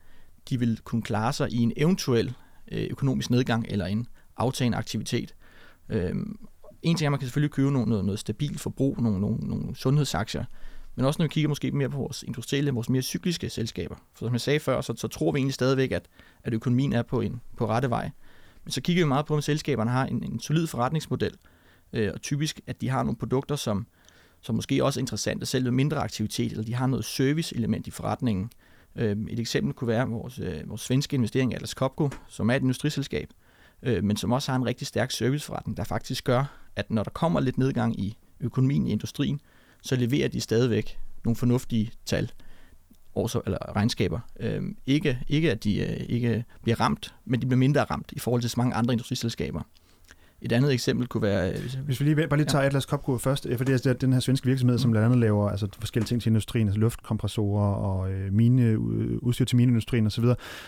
de 0.49 0.59
vil 0.59 0.79
kunne 0.83 1.01
klare 1.01 1.33
sig 1.33 1.51
i 1.51 1.57
en 1.57 1.73
eventuel 1.77 2.33
øh, 2.71 2.87
økonomisk 2.91 3.29
nedgang 3.29 3.65
eller 3.69 3.85
en 3.85 4.07
aftagende 4.37 4.77
aktivitet. 4.77 5.35
Øh, 5.89 6.15
en 6.81 6.97
ting 6.97 7.05
er, 7.05 7.07
at 7.07 7.11
man 7.11 7.19
kan 7.19 7.27
selvfølgelig 7.27 7.51
købe 7.51 7.71
noget, 7.71 7.87
noget, 7.87 8.05
noget 8.05 8.19
stabilt 8.19 8.59
forbrug, 8.59 9.01
nogle, 9.01 9.21
nogle, 9.21 9.37
nogle 9.37 9.75
sundhedsaktier, 9.75 10.45
men 10.95 11.05
også 11.05 11.21
når 11.21 11.25
vi 11.25 11.29
kigger 11.29 11.49
måske 11.49 11.71
mere 11.71 11.89
på 11.89 11.97
vores 11.97 12.23
industrielle, 12.23 12.71
vores 12.71 12.89
mere 12.89 13.01
cykliske 13.01 13.49
selskaber. 13.49 13.95
For 14.13 14.25
som 14.25 14.33
jeg 14.33 14.41
sagde 14.41 14.59
før, 14.59 14.81
så, 14.81 14.93
så 14.97 15.07
tror 15.07 15.31
vi 15.31 15.37
egentlig 15.37 15.53
stadigvæk, 15.53 15.91
at, 15.91 16.05
at 16.43 16.53
økonomien 16.53 16.93
er 16.93 17.01
på, 17.01 17.21
en, 17.21 17.41
på 17.57 17.67
rette 17.67 17.89
vej. 17.89 18.09
Men 18.69 18.73
så 18.73 18.81
kigger 18.81 19.03
vi 19.03 19.07
meget 19.07 19.25
på, 19.25 19.35
om 19.35 19.41
selskaberne 19.41 19.91
har 19.91 20.05
en, 20.05 20.23
en 20.23 20.39
solid 20.39 20.67
forretningsmodel, 20.67 21.31
øh, 21.93 22.11
og 22.13 22.21
typisk, 22.21 22.61
at 22.67 22.81
de 22.81 22.89
har 22.89 23.03
nogle 23.03 23.17
produkter, 23.17 23.55
som, 23.55 23.87
som 24.41 24.55
måske 24.55 24.83
også 24.83 24.99
er 24.99 25.01
interessante, 25.01 25.45
selv 25.45 25.63
med 25.63 25.71
mindre 25.71 25.97
aktivitet, 25.97 26.51
eller 26.51 26.63
de 26.63 26.73
har 26.73 26.87
noget 26.87 27.05
service-element 27.05 27.87
i 27.87 27.91
forretningen. 27.91 28.51
Øh, 28.95 29.17
et 29.29 29.39
eksempel 29.39 29.73
kunne 29.73 29.87
være 29.87 30.07
vores, 30.07 30.39
øh, 30.39 30.69
vores 30.69 30.81
svenske 30.81 31.15
investering, 31.15 31.55
Atlas 31.55 31.69
Copco, 31.69 32.09
som 32.27 32.49
er 32.49 32.55
et 32.55 32.61
industriselskab, 32.61 33.29
øh, 33.83 34.03
men 34.03 34.17
som 34.17 34.31
også 34.31 34.51
har 34.51 34.55
en 34.59 34.65
rigtig 34.65 34.87
stærk 34.87 35.11
serviceforretning, 35.11 35.77
der 35.77 35.83
faktisk 35.83 36.23
gør, 36.23 36.69
at 36.75 36.91
når 36.91 37.03
der 37.03 37.11
kommer 37.11 37.39
lidt 37.39 37.57
nedgang 37.57 37.99
i 37.99 38.17
økonomien 38.39 38.87
i 38.87 38.91
industrien, 38.91 39.41
så 39.81 39.95
leverer 39.95 40.27
de 40.27 40.41
stadigvæk 40.41 40.99
nogle 41.23 41.35
fornuftige 41.35 41.91
tal 42.05 42.31
års- 43.15 43.41
eller 43.45 43.75
regnskaber. 43.75 44.19
Øh, 44.39 44.61
ikke, 44.85 45.19
ikke 45.27 45.51
at 45.51 45.63
de 45.63 45.79
øh, 45.79 46.05
ikke 46.09 46.45
bliver 46.63 46.79
ramt, 46.79 47.15
men 47.25 47.41
de 47.41 47.45
bliver 47.45 47.59
mindre 47.59 47.83
ramt 47.83 48.11
i 48.11 48.19
forhold 48.19 48.41
til 48.41 48.49
så 48.49 48.55
mange 48.57 48.75
andre 48.75 48.93
industriselskaber. 48.93 49.61
Et 50.41 50.51
andet 50.51 50.73
eksempel 50.73 51.07
kunne 51.07 51.21
være... 51.21 51.51
Øh, 51.51 51.61
hvis, 51.61 51.73
hvis 51.73 51.99
vi 51.99 52.05
lige, 52.05 52.27
bare 52.27 52.37
lige 52.37 52.47
tager 52.47 52.61
ja. 52.61 52.67
Atlas 52.67 52.83
Copco 52.83 53.17
først, 53.17 53.45
øh, 53.45 53.57
for 53.57 53.65
det 53.65 53.85
er 53.85 53.93
den 53.93 54.13
her 54.13 54.19
svenske 54.19 54.47
virksomhed, 54.47 54.75
mm. 54.75 54.79
som 54.79 54.91
blandt 54.91 55.05
andet 55.05 55.19
laver 55.19 55.49
altså, 55.49 55.67
forskellige 55.79 56.07
ting 56.07 56.21
til 56.21 56.29
industrien, 56.29 56.67
altså 56.67 56.79
luftkompressorer 56.79 57.73
og 57.73 58.11
øh, 58.11 58.33
mine, 58.33 58.79
udstyr 59.23 59.45
til 59.45 59.57
mineindustrien 59.57 60.05
osv. 60.07 60.23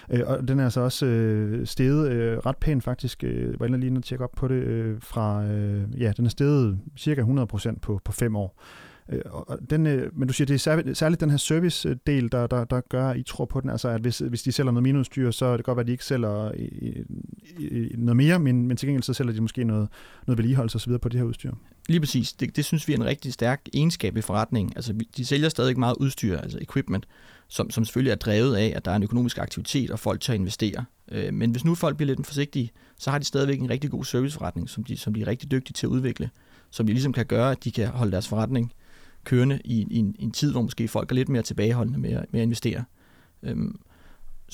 Øh, 0.10 0.22
og 0.26 0.48
den 0.48 0.60
er 0.60 0.64
altså 0.64 0.82
også 0.82 1.06
øh, 1.06 1.68
steget 1.68 2.12
øh, 2.12 2.38
ret 2.38 2.58
pænt 2.58 2.84
faktisk, 2.84 3.24
øh, 3.24 3.60
var 3.60 3.68
lige 3.68 3.98
at 3.98 4.04
tjekke 4.04 4.24
op 4.24 4.32
på 4.38 4.48
det, 4.48 4.56
øh, 4.56 4.98
fra, 5.02 5.44
øh, 5.44 6.02
ja, 6.02 6.14
den 6.18 6.26
er 6.26 6.30
steget 6.30 6.80
cirka 6.98 7.22
100% 7.22 7.80
på, 7.82 8.02
på 8.04 8.12
fem 8.12 8.36
år. 8.36 8.62
Øh, 9.12 9.22
og 9.26 9.60
den, 9.70 9.88
øh, 9.88 10.20
men 10.20 10.28
du 10.28 10.34
siger, 10.34 10.46
det 10.46 10.54
er 10.54 10.58
særligt, 10.58 10.98
særligt 10.98 11.22
den 11.22 11.30
her 11.30 11.38
service-del, 11.38 12.32
der, 12.32 12.48
der, 12.48 12.64
der 12.64 12.82
gør, 12.90 13.10
at 13.10 13.18
I 13.18 13.24
tror 13.24 13.46
på 13.46 13.62
den. 13.62 13.70
Altså, 13.70 13.90
at 13.90 14.02
hvis, 14.02 14.20
hvis 14.20 14.44
de 14.44 14.52
sælger 14.52 14.72
noget 14.72 14.84
minusdyr, 14.84 15.32
så 15.32 15.46
er 15.46 15.58
det 15.58 15.66
godt 15.66 15.80
at 15.80 15.88
de 15.88 15.92
ikke 15.92 16.06
sælger 16.06 16.52
i, 16.52 16.66
i, 17.60 17.88
i 17.88 17.96
noget 17.98 18.18
mere, 18.18 18.40
men, 18.40 18.68
men 18.68 18.78
til 18.78 18.88
gengæld 18.88 19.04
så 19.04 19.14
sælger 19.14 19.34
de 19.34 19.42
måske 19.42 19.64
noget, 19.64 19.88
noget 20.28 20.38
vedligeholdelse 20.38 20.76
osv. 20.76 20.98
på 20.98 21.10
det 21.10 21.20
her 21.20 21.28
udstyr. 21.28 21.52
Lige 21.88 22.00
præcis. 22.00 22.34
Det, 22.34 22.56
det 22.56 22.66
synes 22.66 22.88
vi 22.88 22.94
er 22.94 22.98
en 22.98 23.06
rigtig 23.06 23.34
stærk 23.34 23.62
egenskab 23.74 24.18
i 24.18 24.22
forretningen. 24.22 24.74
Altså, 24.76 24.94
de 25.18 25.26
sælger 25.26 25.50
stadig 25.50 25.80
meget 25.80 25.96
udstyr, 26.00 26.38
altså 26.38 26.58
equipment, 26.62 27.08
som, 27.48 27.70
som 27.70 27.86
selvfølgelig 27.86 28.12
er 28.12 28.16
drevet 28.16 28.56
af, 28.56 28.74
at 28.76 28.86
der 28.86 28.92
er 28.92 28.96
en 28.96 29.04
økonomisk 29.04 29.38
aktivitet, 29.38 29.92
og 29.92 30.00
folk 30.00 30.22
tør 30.22 30.34
investere. 30.34 30.86
Øh, 31.12 31.34
men 31.34 31.52
hvis 31.52 31.66
nu 31.66 31.76
folk 31.76 31.98
bliver 31.98 32.16
lidt 32.16 32.28
forsigtige, 32.28 32.72
så 32.98 33.12
har 33.12 33.18
de 33.18 33.26
stadigvæk 33.26 33.60
en 33.60 33.70
rigtig 33.70 33.92
god 33.92 34.06
serviceforretning, 34.06 34.70
som 34.70 34.84
de, 34.84 34.98
som 34.98 35.14
de 35.14 35.22
er 35.22 35.28
rigtig 35.28 35.52
dygtige 35.52 35.74
til 35.74 35.86
at 35.86 35.90
udvikle, 35.90 36.30
som 36.70 36.86
de 36.88 36.94
ligesom 36.94 37.14
kan 37.14 37.26
gøre, 37.26 37.52
at 37.52 37.64
de 37.64 37.72
kan 37.72 37.88
holde 37.88 38.12
deres 38.12 38.28
forretning 38.28 38.74
kørende 39.24 39.60
i, 39.66 39.88
i, 39.92 39.98
en, 39.98 40.16
i 40.20 40.24
en 40.24 40.32
tid, 40.32 40.52
hvor 40.52 40.62
måske 40.62 40.88
folk 40.88 41.12
er 41.12 41.16
lidt 41.16 41.30
mere 41.30 41.42
tilbageholdende 41.42 42.00
med, 42.00 42.12
at, 42.12 42.26
med 42.32 42.40
at 42.40 42.44
investere. 42.44 42.84
Øhm, 43.44 43.80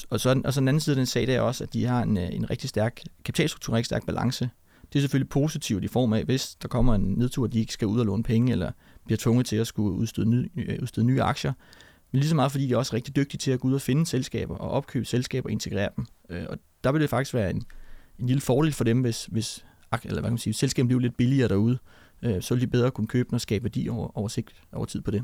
og, 0.10 0.20
så, 0.20 0.42
og 0.46 0.54
så 0.54 0.60
den 0.60 0.68
anden 0.68 0.82
side 0.82 0.94
af 0.94 0.98
den 0.98 1.06
sag, 1.06 1.28
det 1.28 1.36
er 1.36 1.42
også, 1.42 1.64
at 1.64 1.74
de 1.74 1.86
har 1.86 2.04
en, 2.04 2.18
øh, 2.18 2.30
en 2.32 2.50
rigtig 2.50 2.70
stærk 2.70 3.02
kapitalstruktur, 3.26 3.74
en 3.74 3.78
rigtig 3.78 3.86
stærk 3.86 4.06
balance. 4.06 4.50
Det 4.94 5.00
er 5.00 5.02
selvfølgelig 5.02 5.30
positivt 5.30 5.84
i 5.84 5.88
form 5.88 6.14
af, 6.14 6.24
hvis 6.24 6.56
der 6.62 6.68
kommer 6.68 6.96
en 6.96 7.02
nedtur, 7.02 7.46
at 7.46 7.54
de 7.54 7.60
ikke 7.60 7.74
skal 7.74 7.88
ud 7.88 8.00
og 8.00 8.06
låne 8.06 8.24
penge, 8.24 8.52
eller 8.52 8.72
bliver 9.06 9.18
tvunget 9.18 9.46
til 9.46 9.56
at 9.56 9.68
skulle 9.68 9.98
udstede, 9.98 10.30
ny, 10.30 10.52
øh, 10.56 10.80
udstede 10.82 11.06
nye 11.06 11.22
aktier. 11.22 11.54
Men 12.12 12.20
lige 12.20 12.30
så 12.30 12.36
meget, 12.36 12.52
fordi 12.52 12.68
de 12.68 12.74
er 12.74 12.78
også 12.78 12.96
rigtig 12.96 13.16
dygtige 13.16 13.38
til 13.38 13.52
at 13.52 13.60
gå 13.60 13.68
ud 13.68 13.74
og 13.74 13.82
finde 13.82 14.06
selskaber 14.06 14.56
og 14.56 14.70
opkøbe 14.70 15.06
selskaber 15.06 15.46
og 15.46 15.52
integrere 15.52 15.90
dem. 15.96 16.06
Øh, 16.30 16.46
og 16.50 16.58
der 16.84 16.92
vil 16.92 17.02
det 17.02 17.10
faktisk 17.10 17.34
være 17.34 17.50
en, 17.50 17.64
en 18.20 18.28
lille 18.28 18.42
fordel 18.42 18.74
for 18.74 18.84
dem, 18.84 19.02
hvis, 19.02 19.26
hvis 19.26 19.66
eller 20.04 20.14
hvad 20.14 20.24
kan 20.24 20.32
man 20.32 20.38
sige, 20.38 20.54
selskabet 20.54 20.88
bliver 20.88 21.02
lidt 21.02 21.18
billigere 21.18 21.48
derude, 21.48 21.78
øh, 22.22 22.42
så 22.42 22.54
vil 22.54 22.62
de 22.62 22.68
bedre 22.68 22.92
kunne 22.92 23.08
købe 23.08 23.34
og 23.34 23.42
skabe 23.42 23.64
værdi 23.64 23.90
over, 23.90 24.18
over, 24.18 24.28
sigt, 24.28 24.64
over 24.74 24.86
tid 24.86 25.02
på 25.02 25.12
det. 25.12 25.24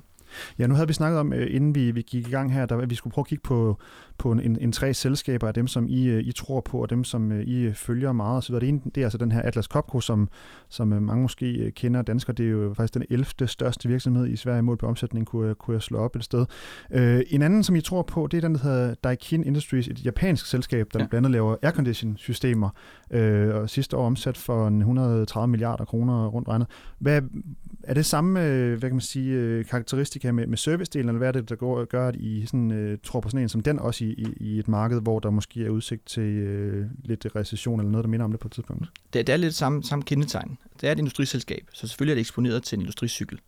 Ja, 0.59 0.67
nu 0.67 0.73
havde 0.73 0.87
vi 0.87 0.93
snakket 0.93 1.19
om, 1.19 1.33
øh, 1.33 1.55
inden 1.55 1.75
vi, 1.75 1.91
vi 1.91 2.01
gik 2.01 2.27
i 2.27 2.31
gang 2.31 2.53
her, 2.53 2.65
der, 2.65 2.77
at 2.77 2.89
vi 2.89 2.95
skulle 2.95 3.13
prøve 3.13 3.23
at 3.23 3.27
kigge 3.27 3.41
på, 3.43 3.79
på 4.17 4.31
en, 4.31 4.57
en 4.61 4.71
tre 4.71 4.93
selskaber 4.93 5.47
af 5.47 5.53
dem, 5.53 5.67
som 5.67 5.87
I, 5.87 6.05
øh, 6.05 6.23
I 6.23 6.31
tror 6.31 6.61
på, 6.61 6.81
og 6.81 6.89
dem, 6.89 7.03
som 7.03 7.31
øh, 7.31 7.43
I 7.43 7.73
følger 7.73 8.11
meget 8.11 8.37
osv. 8.37 8.55
Det 8.55 8.69
ene, 8.69 8.81
det 8.95 9.01
er 9.01 9.05
altså 9.05 9.17
den 9.17 9.31
her 9.31 9.41
Atlas 9.41 9.65
Copco, 9.65 10.01
som, 10.01 10.29
som 10.69 10.87
mange 10.87 11.21
måske 11.21 11.71
kender 11.75 12.01
danskere. 12.01 12.35
Det 12.35 12.45
er 12.45 12.49
jo 12.49 12.73
faktisk 12.77 12.93
den 12.93 13.03
11. 13.09 13.47
største 13.47 13.89
virksomhed 13.89 14.27
i 14.27 14.35
Sverige 14.35 14.61
mål 14.61 14.77
på 14.77 14.87
omsætning, 14.87 15.25
kunne, 15.25 15.55
kunne 15.55 15.73
jeg 15.73 15.81
slå 15.81 15.97
op 15.97 16.15
et 16.15 16.23
sted. 16.23 16.45
en 17.29 17.41
anden, 17.41 17.63
som 17.63 17.75
I 17.75 17.81
tror 17.81 18.01
på, 18.01 18.27
det 18.27 18.37
er 18.37 18.41
den, 18.41 18.55
der 18.55 18.59
hedder 18.59 18.93
Daikin 18.93 19.43
Industries, 19.43 19.87
et 19.87 20.05
japansk 20.05 20.45
selskab, 20.45 20.87
der 20.93 20.99
ja. 20.99 21.07
blandt 21.07 21.25
andet 21.25 21.31
laver 21.31 21.55
aircondition-systemer, 21.61 22.69
og 23.53 23.69
sidste 23.69 23.97
år 23.97 24.05
omsat 24.05 24.37
for 24.37 24.65
130 24.67 25.47
milliarder 25.51 25.85
kroner 25.85 26.27
rundt 26.27 26.47
regnet. 26.47 26.67
Hvad, 26.99 27.21
er 27.83 27.93
det 27.93 28.05
samme 28.05 28.45
øh, 28.45 28.69
hvad 28.79 28.89
kan 28.89 28.95
man 28.95 29.01
sige, 29.01 29.33
øh, 29.33 29.65
karakteristika 29.65 30.31
med, 30.31 30.47
med 30.47 30.57
servicedelen, 30.57 31.09
eller 31.09 31.17
hvad 31.17 31.27
er 31.27 31.31
det, 31.31 31.49
der 31.49 31.55
går, 31.55 31.85
gør, 31.85 32.07
at 32.07 32.15
I 32.15 32.45
sådan, 32.45 32.71
øh, 32.71 32.97
tror 33.03 33.19
på 33.19 33.29
sådan 33.29 33.41
en 33.41 33.49
som 33.49 33.61
den 33.61 33.79
også 33.79 34.05
i, 34.05 34.07
i, 34.07 34.27
i 34.39 34.59
et 34.59 34.67
marked, 34.67 35.01
hvor 35.01 35.19
der 35.19 35.29
måske 35.29 35.65
er 35.65 35.69
udsigt 35.69 36.05
til 36.05 36.43
uh, 36.43 36.85
lidt 37.03 37.27
recession 37.35 37.79
eller 37.79 37.91
noget, 37.91 38.03
der 38.03 38.09
minder 38.09 38.23
om 38.23 38.31
det 38.31 38.39
på 38.39 38.47
et 38.47 38.51
tidspunkt? 38.51 38.87
Det, 39.13 39.27
det 39.27 39.33
er 39.33 39.37
lidt 39.37 39.55
samme, 39.55 39.83
samme 39.83 40.03
kendetegn. 40.03 40.57
Det 40.81 40.87
er 40.87 40.91
et 40.91 40.99
industriselskab, 40.99 41.67
så 41.73 41.87
selvfølgelig 41.87 42.11
er 42.11 42.15
det 42.15 42.21
eksponeret 42.21 42.63
til 42.63 42.75
en 42.75 42.81
industricykel. 42.81 43.39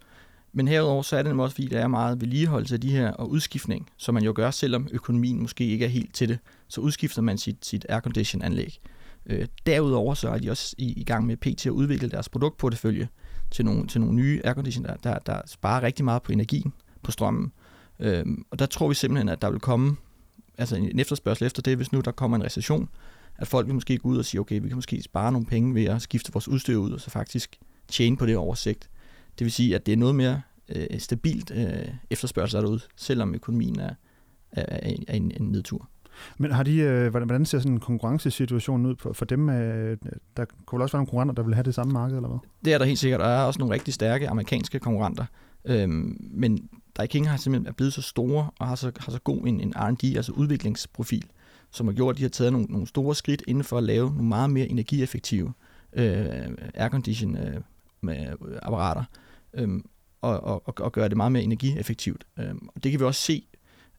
Men 0.54 0.68
herudover 0.68 1.02
så 1.02 1.18
er 1.18 1.24
det 1.24 1.34
også, 1.34 1.56
fordi 1.56 1.68
der 1.68 1.80
er 1.80 1.88
meget 1.88 2.22
vedligeholdelse 2.22 2.76
af 2.76 2.82
de 2.82 2.92
her 2.92 3.12
og 3.12 3.30
udskiftning, 3.30 3.90
som 3.98 4.14
man 4.14 4.24
jo 4.24 4.34
gør, 4.36 4.52
selvom 4.52 4.88
økonomien 4.92 5.42
måske 5.42 5.66
ikke 5.66 5.86
er 5.86 5.90
helt 5.90 6.14
til 6.14 6.30
det. 6.30 6.40
Så 6.68 6.82
udskifter 6.82 7.22
man 7.22 7.38
sit, 7.38 7.66
sit 7.66 7.86
aircondition-anlæg. 7.90 8.80
Øh, 9.26 9.48
derudover 9.66 10.14
så 10.14 10.30
er 10.30 10.38
de 10.38 10.52
også 10.52 10.76
i, 10.78 10.94
i 10.94 11.04
gang 11.04 11.26
med 11.26 11.38
PT 11.38 11.66
at 11.66 11.72
udvikle 11.72 12.10
deres 12.10 12.30
produktportefølje 12.30 13.08
til 13.52 13.66
nogle, 13.66 13.88
til 13.88 14.02
nogle 14.02 14.16
nye 14.16 14.42
aircondition, 14.44 14.86
der, 14.86 14.96
der, 14.96 15.20
der 15.20 15.42
sparer 15.46 15.84
rigtig 15.84 16.06
meget 16.06 16.24
på 16.24 16.32
energien, 16.32 16.74
på 17.04 17.12
strømmen. 17.12 17.52
Øhm, 18.00 18.46
og 18.52 18.60
der 18.60 18.66
tror 18.66 18.88
vi 18.88 18.94
simpelthen, 18.94 19.30
at 19.30 19.42
der 19.42 19.50
vil 19.50 19.60
komme 19.60 19.96
altså 20.58 20.76
en 20.76 21.00
efterspørgsel 21.00 21.46
efter 21.46 21.62
det, 21.62 21.78
hvis 21.78 21.92
nu 21.92 22.02
der 22.02 22.12
kommer 22.12 22.38
en 22.38 22.44
recession, 22.44 22.90
at 23.38 23.48
folk 23.48 23.68
vil 23.68 23.74
måske 23.74 23.98
gå 23.98 24.10
ud 24.10 24.18
og 24.18 24.26
sige, 24.26 24.42
okay, 24.42 24.62
vi 24.62 24.68
kan 24.68 24.78
måske 24.78 25.02
spare 25.02 25.32
nogle 25.32 25.48
penge 25.48 25.76
ved 25.76 25.86
at 25.86 26.02
skifte 26.02 26.34
vores 26.34 26.48
udstyr 26.48 26.78
ud, 26.78 26.92
og 26.92 27.02
så 27.02 27.10
faktisk 27.10 27.60
tjene 27.88 28.18
på 28.18 28.26
det 28.26 28.38
oversigt. 28.38 28.90
Det 29.40 29.46
vil 29.46 29.52
sige, 29.52 29.76
at 29.76 29.86
det 29.86 29.92
er 29.92 29.98
noget 29.98 30.16
mere 30.16 30.42
øh, 30.70 31.00
stabilt 31.00 31.52
øh, 31.52 31.88
efterspørgsel 32.10 32.62
derude, 32.62 32.80
selvom 32.96 33.36
økonomien 33.36 33.80
er, 33.80 33.94
er, 34.52 34.66
er 35.08 35.14
en, 35.14 35.32
en 35.42 35.52
nedtur. 35.52 35.90
Men 36.38 36.52
har 36.52 36.64
de, 36.64 36.78
øh, 36.78 37.10
hvordan 37.10 37.46
ser 37.46 37.60
sådan 37.60 37.72
en 37.72 37.80
konkurrencesituation 37.80 38.86
ud 38.86 38.96
for, 39.00 39.14
for 39.14 39.26
dem? 39.26 39.50
Øh, 39.50 39.98
der 40.38 40.46
kunne 40.66 40.78
vel 40.78 40.82
også 40.82 40.98
være 40.98 41.00
nogle 41.00 41.08
konkurrenter, 41.08 41.36
der 41.36 41.44
vil 41.44 41.54
have 41.54 41.64
det 41.64 41.76
samme 41.76 41.94
marked, 41.94 42.16
eller 42.16 42.30
hvad? 42.30 42.40
Det 42.66 42.74
er 42.74 42.78
der 42.78 42.86
helt 42.86 43.00
sikkert, 43.00 43.22
og 43.22 43.28
der 43.28 43.34
er 43.34 43.44
også 43.44 43.60
nogle 43.60 43.74
rigtig 43.74 43.94
stærke 43.94 44.30
amerikanske 44.30 44.80
konkurrenter. 44.80 45.26
Øhm, 45.66 46.18
men 46.32 46.70
Daikin 46.98 47.26
har 47.26 47.38
simpelthen 47.38 47.68
er 47.68 47.72
blevet 47.72 47.94
så 47.94 48.02
store 48.02 48.50
og 48.60 48.68
har 48.68 48.76
så, 48.76 48.92
har 49.00 49.12
så 49.12 49.20
god 49.20 49.48
en, 49.48 49.62
en 49.62 49.74
R&D, 49.76 50.16
altså 50.16 50.32
udviklingsprofil, 50.32 51.26
som 51.72 51.88
har 51.88 51.94
gjort, 51.94 52.16
at 52.16 52.18
de 52.18 52.24
har 52.24 52.30
taget 52.30 52.52
nogle, 52.52 52.68
nogle 52.70 52.88
store 52.88 53.16
skridt 53.16 53.44
inden 53.48 53.64
for 53.64 53.78
at 53.78 53.84
lave 53.84 54.10
nogle 54.10 54.28
meget 54.28 54.50
mere 54.50 54.68
energieffektive 54.68 55.54
øh, 55.94 56.48
aircondition 56.74 57.38
øh, 57.38 57.62
med 58.02 58.28
øh, 58.46 58.58
apparater, 58.62 59.04
øh, 59.54 59.70
og, 60.22 60.44
og, 60.44 60.64
og 60.80 60.92
gøre 60.92 61.10
det 61.10 61.18
meget 61.18 61.32
mere 61.32 61.44
energieffektivt. 61.44 62.26
Øh, 62.40 62.56
og 62.76 62.84
det 62.84 62.92
kan 62.92 63.00
vi 63.00 63.06
også 63.06 63.22
se 63.22 63.48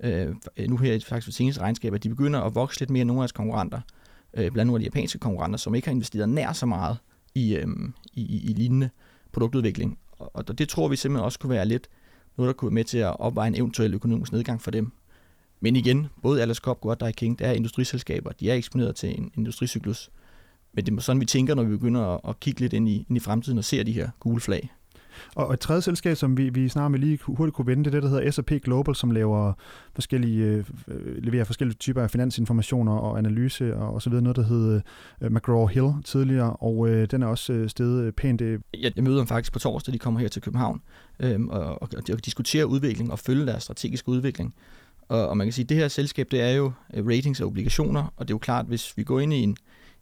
øh, 0.00 0.34
nu 0.68 0.76
her 0.76 1.00
faktisk 1.08 1.26
for 1.26 1.32
seneste 1.32 1.60
regnskab, 1.60 1.94
at 1.94 2.02
de 2.02 2.08
begynder 2.08 2.40
at 2.40 2.54
vokse 2.54 2.80
lidt 2.80 2.90
mere 2.90 3.00
end 3.00 3.08
nogle 3.08 3.20
af 3.20 3.22
deres 3.22 3.32
konkurrenter, 3.32 3.80
øh, 4.34 4.50
blandt 4.50 4.66
nogle 4.66 4.76
af 4.76 4.80
de 4.80 4.84
japanske 4.84 5.18
konkurrenter, 5.18 5.58
som 5.58 5.74
ikke 5.74 5.88
har 5.88 5.92
investeret 5.92 6.28
nær 6.28 6.52
så 6.52 6.66
meget 6.66 6.98
i, 7.34 7.56
øh, 7.56 7.66
i, 8.14 8.50
i 8.50 8.52
lignende 8.52 8.90
produktudvikling. 9.32 9.98
Og, 10.18 10.30
og 10.34 10.58
det 10.58 10.68
tror 10.68 10.88
vi 10.88 10.96
simpelthen 10.96 11.24
også 11.24 11.38
kunne 11.38 11.50
være 11.50 11.66
lidt 11.66 11.88
noget, 12.36 12.48
der 12.48 12.52
kunne 12.52 12.68
være 12.68 12.74
med 12.74 12.84
til 12.84 12.98
at 12.98 13.20
opveje 13.20 13.48
en 13.48 13.54
eventuel 13.54 13.94
økonomisk 13.94 14.32
nedgang 14.32 14.62
for 14.62 14.70
dem. 14.70 14.92
Men 15.60 15.76
igen, 15.76 16.06
både 16.22 16.42
Atlas 16.42 16.56
Copco 16.56 16.88
og 16.88 17.00
Daikin, 17.00 17.34
det 17.34 17.46
er 17.46 17.52
industriselskaber, 17.52 18.32
de 18.32 18.50
er 18.50 18.54
eksponeret 18.54 18.96
til 18.96 19.18
en 19.18 19.30
industricyklus. 19.34 20.10
Men 20.72 20.86
det 20.86 20.96
er 20.96 21.00
sådan, 21.00 21.20
vi 21.20 21.26
tænker, 21.26 21.54
når 21.54 21.62
vi 21.62 21.70
begynder 21.70 22.00
at, 22.00 22.20
at 22.28 22.40
kigge 22.40 22.60
lidt 22.60 22.72
ind 22.72 22.88
i, 22.88 23.06
ind 23.08 23.16
i 23.16 23.20
fremtiden 23.20 23.58
og 23.58 23.64
ser 23.64 23.82
de 23.82 23.92
her 23.92 24.10
gule 24.20 24.40
flag. 24.40 24.72
Og 25.34 25.54
et 25.54 25.60
tredje 25.60 25.82
selskab, 25.82 26.16
som 26.16 26.36
vi, 26.36 26.48
vi 26.48 26.68
snart 26.68 26.90
med 26.90 26.98
lige 26.98 27.18
hurtigt 27.22 27.54
kunne 27.54 27.66
vende, 27.66 27.84
det 27.84 27.90
er 27.90 28.00
det, 28.00 28.02
der 28.02 28.08
hedder 28.08 28.30
SAP 28.30 28.50
Global, 28.50 28.94
som 28.94 29.10
laver 29.10 29.52
forskellige, 29.94 30.44
øh, 30.44 30.64
øh 30.88 31.22
leverer 31.22 31.44
forskellige 31.44 31.76
typer 31.76 32.02
af 32.02 32.10
finansinformationer 32.10 32.92
og 32.92 33.18
analyse 33.18 33.76
og, 33.76 33.94
og 33.94 34.02
så 34.02 34.10
videre. 34.10 34.22
Noget, 34.22 34.36
der 34.36 34.42
hed 34.42 34.80
øh, 35.20 35.30
McGraw-Hill 35.30 36.02
tidligere, 36.02 36.52
og 36.52 36.88
øh, 36.88 37.10
den 37.10 37.22
er 37.22 37.26
også 37.26 37.52
øh, 37.52 37.68
stedet 37.68 38.04
øh, 38.04 38.12
pænt. 38.12 38.40
Øh. 38.40 38.60
Jeg, 38.74 38.92
jeg 38.96 39.04
møder 39.04 39.16
dem 39.16 39.26
faktisk 39.26 39.52
på 39.52 39.58
torsdag, 39.58 39.94
de 39.94 39.98
kommer 39.98 40.20
her 40.20 40.28
til 40.28 40.42
København, 40.42 40.80
øh, 41.20 41.40
og, 41.40 41.82
og, 41.82 41.88
og 42.12 42.24
diskuterer 42.24 42.64
udvikling 42.64 43.12
og 43.12 43.18
følge 43.18 43.46
deres 43.46 43.62
strategiske 43.62 44.08
udvikling. 44.08 44.54
Og, 45.08 45.28
og 45.28 45.36
man 45.36 45.46
kan 45.46 45.52
sige, 45.52 45.62
at 45.62 45.68
det 45.68 45.76
her 45.76 45.88
selskab, 45.88 46.26
det 46.30 46.40
er 46.40 46.50
jo 46.50 46.72
øh, 46.94 47.06
ratings 47.06 47.40
og 47.40 47.46
obligationer, 47.46 48.12
og 48.16 48.28
det 48.28 48.32
er 48.32 48.34
jo 48.34 48.38
klart, 48.38 48.66
hvis 48.66 48.96
vi 48.96 49.04
går 49.04 49.20
ind 49.20 49.32
i 49.32 49.42
en, 49.42 49.56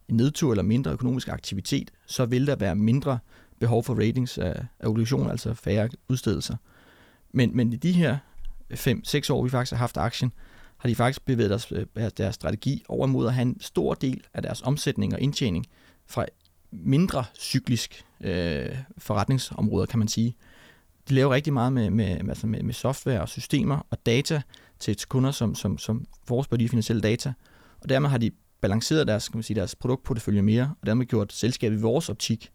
en 0.09 0.17
nedtur 0.17 0.51
eller 0.51 0.63
mindre 0.63 0.93
økonomisk 0.93 1.29
aktivitet, 1.29 1.91
så 2.07 2.27
vil 2.27 2.47
der 2.47 2.57
være 2.57 2.75
mindre 2.75 3.19
behov 3.61 3.85
for 3.85 3.95
ratings 3.95 4.39
af, 4.39 4.65
af 4.81 4.89
obligationer, 4.89 5.31
altså 5.31 5.55
færre 5.55 5.89
udstedelser. 6.09 6.57
Men, 7.33 7.57
men 7.57 7.73
i 7.73 7.77
de 7.77 7.93
her 7.93 8.19
5-6 8.73 9.33
år, 9.33 9.45
vi 9.45 9.51
faktisk 9.51 9.73
har 9.73 9.79
haft 9.79 9.97
aktien, 9.97 10.33
har 10.77 10.89
de 10.89 10.95
faktisk 10.95 11.25
bevæget 11.25 11.51
deres, 11.51 11.73
øh, 11.73 12.11
deres 12.17 12.35
strategi 12.35 12.85
over 12.89 13.07
mod 13.07 13.27
at 13.27 13.35
have 13.35 13.43
en 13.43 13.61
stor 13.61 13.95
del 13.95 14.25
af 14.35 14.43
deres 14.43 14.63
omsætning 14.63 15.15
og 15.15 15.21
indtjening 15.21 15.67
fra 16.07 16.27
mindre 16.71 17.25
cyklisk 17.39 18.05
øh, 18.21 18.77
forretningsområder, 18.99 19.87
kan 19.87 19.99
man 19.99 20.09
sige. 20.09 20.37
De 21.09 21.15
laver 21.15 21.35
rigtig 21.35 21.53
meget 21.53 21.73
med, 21.73 21.91
med, 21.91 22.07
altså 22.29 22.47
med, 22.47 22.63
med 22.63 22.75
software 22.75 23.21
og 23.21 23.29
systemer 23.29 23.87
og 23.91 24.07
data 24.07 24.43
til 24.79 24.97
kunder, 25.09 25.31
som, 25.31 25.55
som, 25.55 25.79
som 25.79 26.07
forespørger 26.27 26.59
de 26.59 26.69
finansielle 26.69 27.03
data. 27.03 27.33
Og 27.81 27.89
dermed 27.89 28.09
har 28.09 28.19
de 28.19 28.31
balanceret 28.61 29.07
deres, 29.07 29.29
kan 29.29 29.37
man 29.39 29.43
sige, 29.43 29.55
deres 29.55 29.75
produktportefølje 29.75 30.43
mere, 30.43 30.75
og 30.81 30.87
dermed 30.87 31.07
gjort 31.07 31.33
selskabet 31.33 31.79
i 31.79 31.81
vores 31.81 32.09
optik 32.09 32.51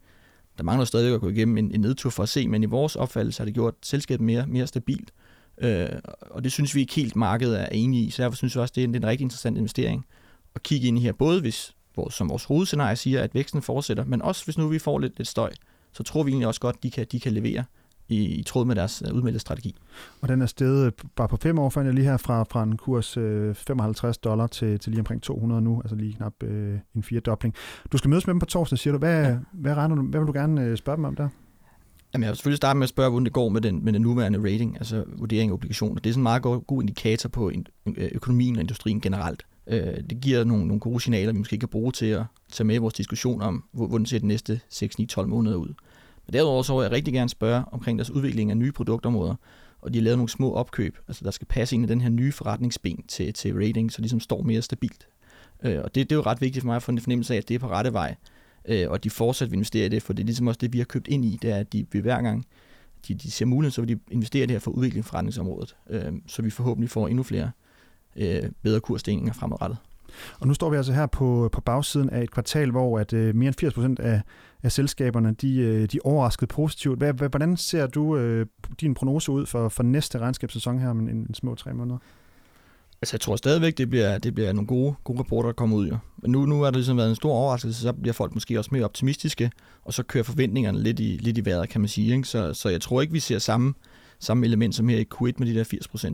der 0.59 0.65
mangler 0.65 0.85
stadig 0.85 1.13
at 1.13 1.21
gå 1.21 1.29
igennem 1.29 1.57
en, 1.57 1.71
en 1.71 1.81
nedtur 1.81 2.09
for 2.09 2.23
at 2.23 2.29
se, 2.29 2.47
men 2.47 2.63
i 2.63 2.65
vores 2.65 2.95
opfattelse 2.95 3.39
har 3.39 3.45
det 3.45 3.53
gjort 3.53 3.73
selskabet 3.81 4.25
mere, 4.25 4.47
mere 4.47 4.67
stabilt. 4.67 5.11
Øh, 5.57 5.89
og 6.31 6.43
det 6.43 6.51
synes 6.51 6.75
vi 6.75 6.81
ikke 6.81 6.93
helt 6.93 7.15
markedet 7.15 7.61
er 7.61 7.65
enige 7.65 8.03
i, 8.03 8.09
så 8.09 8.23
derfor 8.23 8.35
synes 8.35 8.55
vi 8.55 8.61
også, 8.61 8.71
det 8.75 8.81
er 8.81 8.85
en, 8.87 8.93
det 8.93 8.99
er 8.99 9.05
en 9.05 9.09
rigtig 9.09 9.23
interessant 9.23 9.57
investering 9.57 10.05
at 10.55 10.63
kigge 10.63 10.87
ind 10.87 10.97
i 10.97 11.01
her, 11.01 11.11
både 11.11 11.41
hvis, 11.41 11.75
vores, 11.95 12.13
som 12.13 12.29
vores 12.29 12.43
hovedscenarie 12.43 12.95
siger, 12.95 13.23
at 13.23 13.35
væksten 13.35 13.61
fortsætter, 13.61 14.05
men 14.05 14.21
også 14.21 14.45
hvis 14.45 14.57
nu 14.57 14.67
vi 14.67 14.79
får 14.79 14.99
lidt, 14.99 15.17
lidt 15.17 15.27
støj, 15.27 15.51
så 15.93 16.03
tror 16.03 16.23
vi 16.23 16.31
egentlig 16.31 16.47
også 16.47 16.61
godt, 16.61 16.75
at 16.75 16.83
de 16.83 16.91
kan, 16.91 17.07
de 17.11 17.19
kan 17.19 17.33
levere 17.33 17.63
i, 18.09 18.25
i 18.25 18.43
tråd 18.43 18.65
med 18.65 18.75
deres 18.75 19.03
uh, 19.09 19.15
udmeldte 19.15 19.39
strategi. 19.39 19.75
Og 20.21 20.27
den 20.27 20.41
er 20.41 20.45
steget 20.45 20.93
bare 21.15 21.27
på 21.27 21.37
fem 21.37 21.59
år, 21.59 21.69
fandt 21.69 21.85
jeg 21.85 21.93
lige 21.93 22.05
her, 22.05 22.17
fra, 22.17 22.43
fra 22.43 22.63
en 22.63 22.77
kurs 22.77 23.17
øh, 23.17 23.55
55 23.55 24.17
dollar 24.17 24.47
til, 24.47 24.79
til 24.79 24.91
lige 24.91 25.01
omkring 25.01 25.21
200 25.21 25.61
nu, 25.61 25.81
altså 25.81 25.95
lige 25.95 26.13
knap 26.13 26.43
øh, 26.43 26.79
en 26.95 27.03
firedobling. 27.03 27.55
Du 27.91 27.97
skal 27.97 28.09
mødes 28.09 28.27
med 28.27 28.33
dem 28.33 28.39
på 28.39 28.45
torsdag, 28.45 28.79
siger 28.79 28.91
du. 28.91 28.97
Hvad, 28.97 29.23
ja. 29.23 29.37
hvad, 29.53 29.73
regner 29.73 29.95
du, 29.95 30.01
hvad 30.01 30.19
vil 30.19 30.27
du 30.27 30.33
gerne 30.33 30.63
øh, 30.63 30.77
spørge 30.77 30.95
dem 30.95 31.05
om 31.05 31.15
der? 31.15 31.29
Jamen, 32.13 32.23
jeg 32.23 32.29
vil 32.29 32.37
selvfølgelig 32.37 32.57
starte 32.57 32.77
med 32.77 32.83
at 32.83 32.89
spørge, 32.89 33.09
hvordan 33.09 33.25
det 33.25 33.33
går 33.33 33.49
med 33.49 33.61
den, 33.61 33.85
med 33.85 33.93
den 33.93 34.01
nuværende 34.01 34.39
rating, 34.43 34.75
altså 34.77 35.03
vurdering 35.17 35.51
af 35.51 35.53
obligationer. 35.53 36.01
Det 36.01 36.09
er 36.09 36.13
sådan 36.13 36.19
en 36.19 36.23
meget 36.23 36.41
god, 36.41 36.61
god 36.67 36.81
indikator 36.81 37.29
på 37.29 37.51
økonomien 38.11 38.55
og 38.55 38.61
industrien 38.61 39.01
generelt. 39.01 39.45
Øh, 39.67 40.03
det 40.09 40.21
giver 40.21 40.43
nogle, 40.43 40.67
nogle 40.67 40.79
gode 40.79 41.01
signaler, 41.01 41.31
vi 41.31 41.37
måske 41.37 41.57
kan 41.57 41.69
bruge 41.69 41.91
til 41.91 42.05
at 42.05 42.23
tage 42.51 42.67
med 42.67 42.75
i 42.75 42.77
vores 42.77 42.93
diskussion 42.93 43.41
om, 43.41 43.63
hvordan 43.73 44.05
ser 44.05 44.19
de 44.19 44.27
næste 44.27 44.61
6-9-12 44.73 45.25
måneder 45.25 45.55
ud. 45.55 45.73
Men 46.29 46.33
derudover 46.33 46.63
så 46.63 46.75
vil 46.75 46.83
jeg 46.83 46.91
rigtig 46.91 47.13
gerne 47.13 47.29
spørge 47.29 47.63
omkring 47.71 47.99
deres 47.99 48.09
udvikling 48.09 48.51
af 48.51 48.57
nye 48.57 48.71
produktområder, 48.71 49.35
og 49.81 49.93
de 49.93 49.99
har 49.99 50.03
lavet 50.03 50.17
nogle 50.17 50.29
små 50.29 50.53
opkøb, 50.53 50.97
altså 51.07 51.25
der 51.25 51.31
skal 51.31 51.47
passe 51.47 51.75
ind 51.75 51.85
i 51.85 51.87
den 51.87 52.01
her 52.01 52.09
nye 52.09 52.31
forretningsben 52.31 53.03
til, 53.07 53.33
til 53.33 53.53
rating, 53.53 53.91
så 53.91 53.95
det 53.95 54.03
ligesom 54.03 54.19
står 54.19 54.41
mere 54.41 54.61
stabilt. 54.61 55.07
Øh, 55.63 55.79
og 55.83 55.95
det, 55.95 56.09
det 56.09 56.11
er 56.11 56.15
jo 56.15 56.21
ret 56.21 56.41
vigtigt 56.41 56.63
for 56.63 56.67
mig 56.67 56.75
at 56.75 56.83
få 56.83 56.91
en 56.91 56.99
fornemmelse 56.99 57.33
af, 57.33 57.37
at 57.37 57.49
det 57.49 57.55
er 57.55 57.59
på 57.59 57.67
rette 57.67 57.93
vej, 57.93 58.15
øh, 58.65 58.89
og 58.89 59.03
de 59.03 59.09
fortsat 59.09 59.51
vil 59.51 59.55
investere 59.55 59.85
i 59.85 59.89
det, 59.89 60.03
for 60.03 60.13
det 60.13 60.23
er 60.23 60.25
ligesom 60.25 60.47
også 60.47 60.57
det, 60.61 60.73
vi 60.73 60.77
har 60.77 60.85
købt 60.85 61.07
ind 61.07 61.25
i, 61.25 61.39
det 61.41 61.51
er, 61.51 61.55
at 61.55 61.73
de 61.73 61.85
vil 61.91 62.01
hver 62.01 62.21
gang 62.21 62.45
de, 63.07 63.13
de 63.13 63.31
ser 63.31 63.45
muligheden, 63.45 63.71
så 63.71 63.81
vil 63.81 63.89
de 63.89 63.99
investere 64.11 64.43
i 64.43 64.45
det 64.45 64.53
her 64.53 64.59
for 64.59 64.71
udvikling 64.71 65.05
forretningsområdet, 65.05 65.75
øh, 65.89 66.13
så 66.27 66.41
vi 66.41 66.49
forhåbentlig 66.49 66.89
får 66.89 67.07
endnu 67.07 67.23
flere 67.23 67.51
øh, 68.15 68.43
bedre 68.61 68.79
kursstigninger 68.79 69.33
fremadrettet. 69.33 69.77
Og 70.39 70.47
nu 70.47 70.53
står 70.53 70.69
vi 70.69 70.77
altså 70.77 70.93
her 70.93 71.05
på, 71.05 71.49
på 71.51 71.61
bagsiden 71.61 72.09
af 72.09 72.23
et 72.23 72.31
kvartal, 72.31 72.71
hvor 72.71 72.99
at 72.99 73.13
øh, 73.13 73.35
mere 73.35 73.47
end 73.47 73.55
80 73.55 73.73
procent 73.73 73.99
af, 73.99 74.21
af 74.63 74.71
selskaberne, 74.71 75.31
de, 75.41 75.57
øh, 75.57 75.85
de 75.85 75.99
overraskede 76.03 76.47
positivt. 76.47 76.97
Hvad, 76.97 77.13
hvordan 77.29 77.57
ser 77.57 77.87
du 77.87 78.17
øh, 78.17 78.45
din 78.81 78.93
prognose 78.93 79.31
ud 79.31 79.45
for, 79.45 79.69
for 79.69 79.83
næste 79.83 80.19
regnskabssæson 80.19 80.79
her 80.79 80.89
om 80.89 80.99
en, 80.99 81.09
en 81.09 81.33
små 81.33 81.55
tre 81.55 81.73
måneder? 81.73 81.97
Altså, 83.01 83.15
jeg 83.15 83.21
tror 83.21 83.35
stadigvæk, 83.35 83.77
det 83.77 83.89
bliver, 83.89 84.17
det 84.17 84.35
bliver 84.35 84.53
nogle 84.53 84.67
gode, 84.67 84.95
gode 85.03 85.19
rapporter, 85.19 85.49
der 85.49 85.53
kommer 85.53 85.77
ud. 85.77 85.87
Jo. 85.87 85.97
Men 86.17 86.31
nu, 86.31 86.45
nu 86.45 86.61
har 86.61 86.65
det 86.65 86.75
ligesom 86.75 86.97
været 86.97 87.09
en 87.09 87.15
stor 87.15 87.33
overraskelse, 87.33 87.81
så 87.81 87.93
bliver 87.93 88.13
folk 88.13 88.33
måske 88.33 88.59
også 88.59 88.69
mere 88.71 88.83
optimistiske, 88.83 89.51
og 89.83 89.93
så 89.93 90.03
kører 90.03 90.23
forventningerne 90.23 90.83
lidt 90.83 90.99
i, 90.99 91.17
lidt 91.21 91.37
i 91.37 91.45
vejret, 91.45 91.69
kan 91.69 91.81
man 91.81 91.87
sige. 91.87 92.15
Ikke? 92.15 92.27
Så, 92.27 92.53
så 92.53 92.69
jeg 92.69 92.81
tror 92.81 93.01
ikke, 93.01 93.13
vi 93.13 93.19
ser 93.19 93.39
samme, 93.39 93.73
samme 94.19 94.45
element 94.45 94.75
som 94.75 94.89
her 94.89 94.97
i 94.97 95.05
Q1 95.15 95.31
med 95.37 95.47
de 95.47 95.55
der 95.55 95.63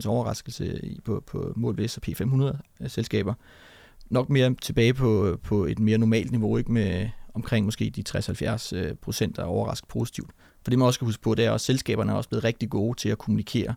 80% 0.04 0.08
overraskelse 0.08 0.80
på, 1.04 1.22
på 1.26 1.52
mål 1.56 1.76
ved 1.76 1.88
S&P 1.88 2.08
500-selskaber 2.08 3.34
nok 4.10 4.30
mere 4.30 4.54
tilbage 4.62 4.94
på, 4.94 5.38
på 5.42 5.64
et 5.64 5.78
mere 5.78 5.98
normalt 5.98 6.30
niveau, 6.30 6.56
ikke 6.56 6.72
med 6.72 7.08
omkring 7.34 7.64
måske 7.64 7.90
de 7.90 8.04
60-70 8.08 8.76
øh, 8.76 8.94
procent, 8.94 9.36
der 9.36 9.42
er 9.42 9.46
overrasket 9.46 9.88
positivt. 9.88 10.30
For 10.62 10.70
det 10.70 10.78
man 10.78 10.86
også 10.86 10.96
skal 10.98 11.04
huske 11.04 11.22
på, 11.22 11.34
det 11.34 11.44
er, 11.44 11.52
at 11.52 11.60
selskaberne 11.60 12.12
er 12.12 12.16
også 12.16 12.28
blevet 12.28 12.44
rigtig 12.44 12.70
gode 12.70 12.98
til 12.98 13.08
at 13.08 13.18
kommunikere 13.18 13.74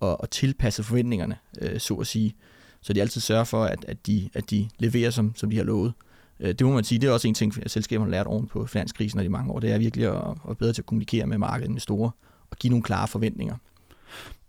og, 0.00 0.20
og 0.20 0.30
tilpasse 0.30 0.82
forventningerne, 0.82 1.36
øh, 1.60 1.80
så 1.80 1.94
at 1.94 2.06
sige. 2.06 2.34
Så 2.80 2.92
de 2.92 3.00
altid 3.00 3.20
sørger 3.20 3.44
for, 3.44 3.64
at, 3.64 3.84
at, 3.88 4.06
de, 4.06 4.28
at 4.34 4.50
de 4.50 4.68
leverer, 4.78 5.10
som, 5.10 5.34
som 5.36 5.50
de 5.50 5.56
har 5.56 5.64
lovet. 5.64 5.92
Øh, 6.40 6.48
det 6.48 6.66
må 6.66 6.72
man 6.72 6.84
sige, 6.84 6.98
det 6.98 7.08
er 7.08 7.12
også 7.12 7.28
en 7.28 7.34
ting, 7.34 7.64
at 7.64 7.70
selskaberne 7.70 8.10
har 8.10 8.10
lært 8.10 8.26
oven 8.26 8.46
på 8.46 8.66
finanskrisen 8.66 9.18
og 9.18 9.24
de 9.24 9.28
mange 9.28 9.52
år. 9.52 9.60
Det 9.60 9.72
er 9.72 9.78
virkelig 9.78 10.06
at, 10.06 10.36
at 10.50 10.58
bedre 10.58 10.72
til 10.72 10.82
at 10.82 10.86
kommunikere 10.86 11.26
med 11.26 11.38
markedet 11.38 11.82
store 11.82 12.10
og 12.50 12.56
give 12.56 12.70
nogle 12.70 12.82
klare 12.82 13.08
forventninger. 13.08 13.56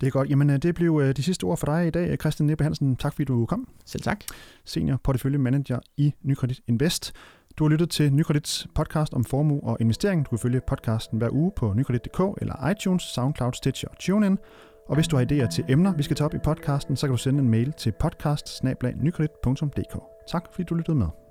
Det 0.02 0.08
er 0.08 0.12
godt. 0.12 0.30
Jamen, 0.30 0.50
øh, 0.50 0.58
det 0.58 0.76
blev 0.76 1.02
øh, 1.04 1.16
de 1.16 1.24
sidste 1.24 1.44
ord 1.44 1.58
for 1.58 1.66
dig 1.66 1.88
i 1.88 1.90
dag, 1.90 2.18
Christian 2.20 2.48
Nebbe 2.48 2.64
Hansen. 2.64 2.96
Tak 2.96 3.14
fordi 3.14 3.26
du 3.26 3.46
kom. 3.46 3.68
Selv 3.86 4.04
tak. 4.04 4.24
Senior 4.66 5.00
Portefølje 5.04 5.38
Manager 5.38 5.80
i 5.98 6.14
Nykredit 6.24 6.62
Invest. 6.68 7.14
Du 7.58 7.64
har 7.64 7.70
lyttet 7.70 7.90
til 7.90 8.14
Nykredits 8.14 8.68
podcast 8.76 9.14
om 9.14 9.24
formue 9.24 9.64
og 9.64 9.78
investering. 9.80 10.26
Du 10.26 10.30
kan 10.30 10.40
følge 10.40 10.62
podcasten 10.68 11.18
hver 11.18 11.30
uge 11.32 11.52
på 11.56 11.74
nykredit.dk 11.74 12.42
eller 12.42 12.70
iTunes, 12.70 13.04
SoundCloud, 13.04 13.54
Stitcher 13.54 13.90
og 13.90 14.00
TuneIn. 14.00 14.38
Og 14.90 14.96
hvis 14.96 15.08
du 15.08 15.16
har 15.16 15.26
idéer 15.26 15.48
til 15.48 15.66
emner, 15.70 15.94
vi 15.96 16.04
skal 16.04 16.16
tage 16.16 16.26
op 16.26 16.34
i 16.34 16.40
podcasten, 16.44 16.96
så 16.96 17.08
kan 17.08 17.12
du 17.12 17.18
sende 17.18 17.40
en 17.40 17.50
mail 17.50 17.74
til 17.74 17.94
podcast 18.00 18.64
Tak 20.28 20.44
fordi 20.52 20.64
du 20.64 20.76
lyttede 20.76 20.98
med. 20.98 21.23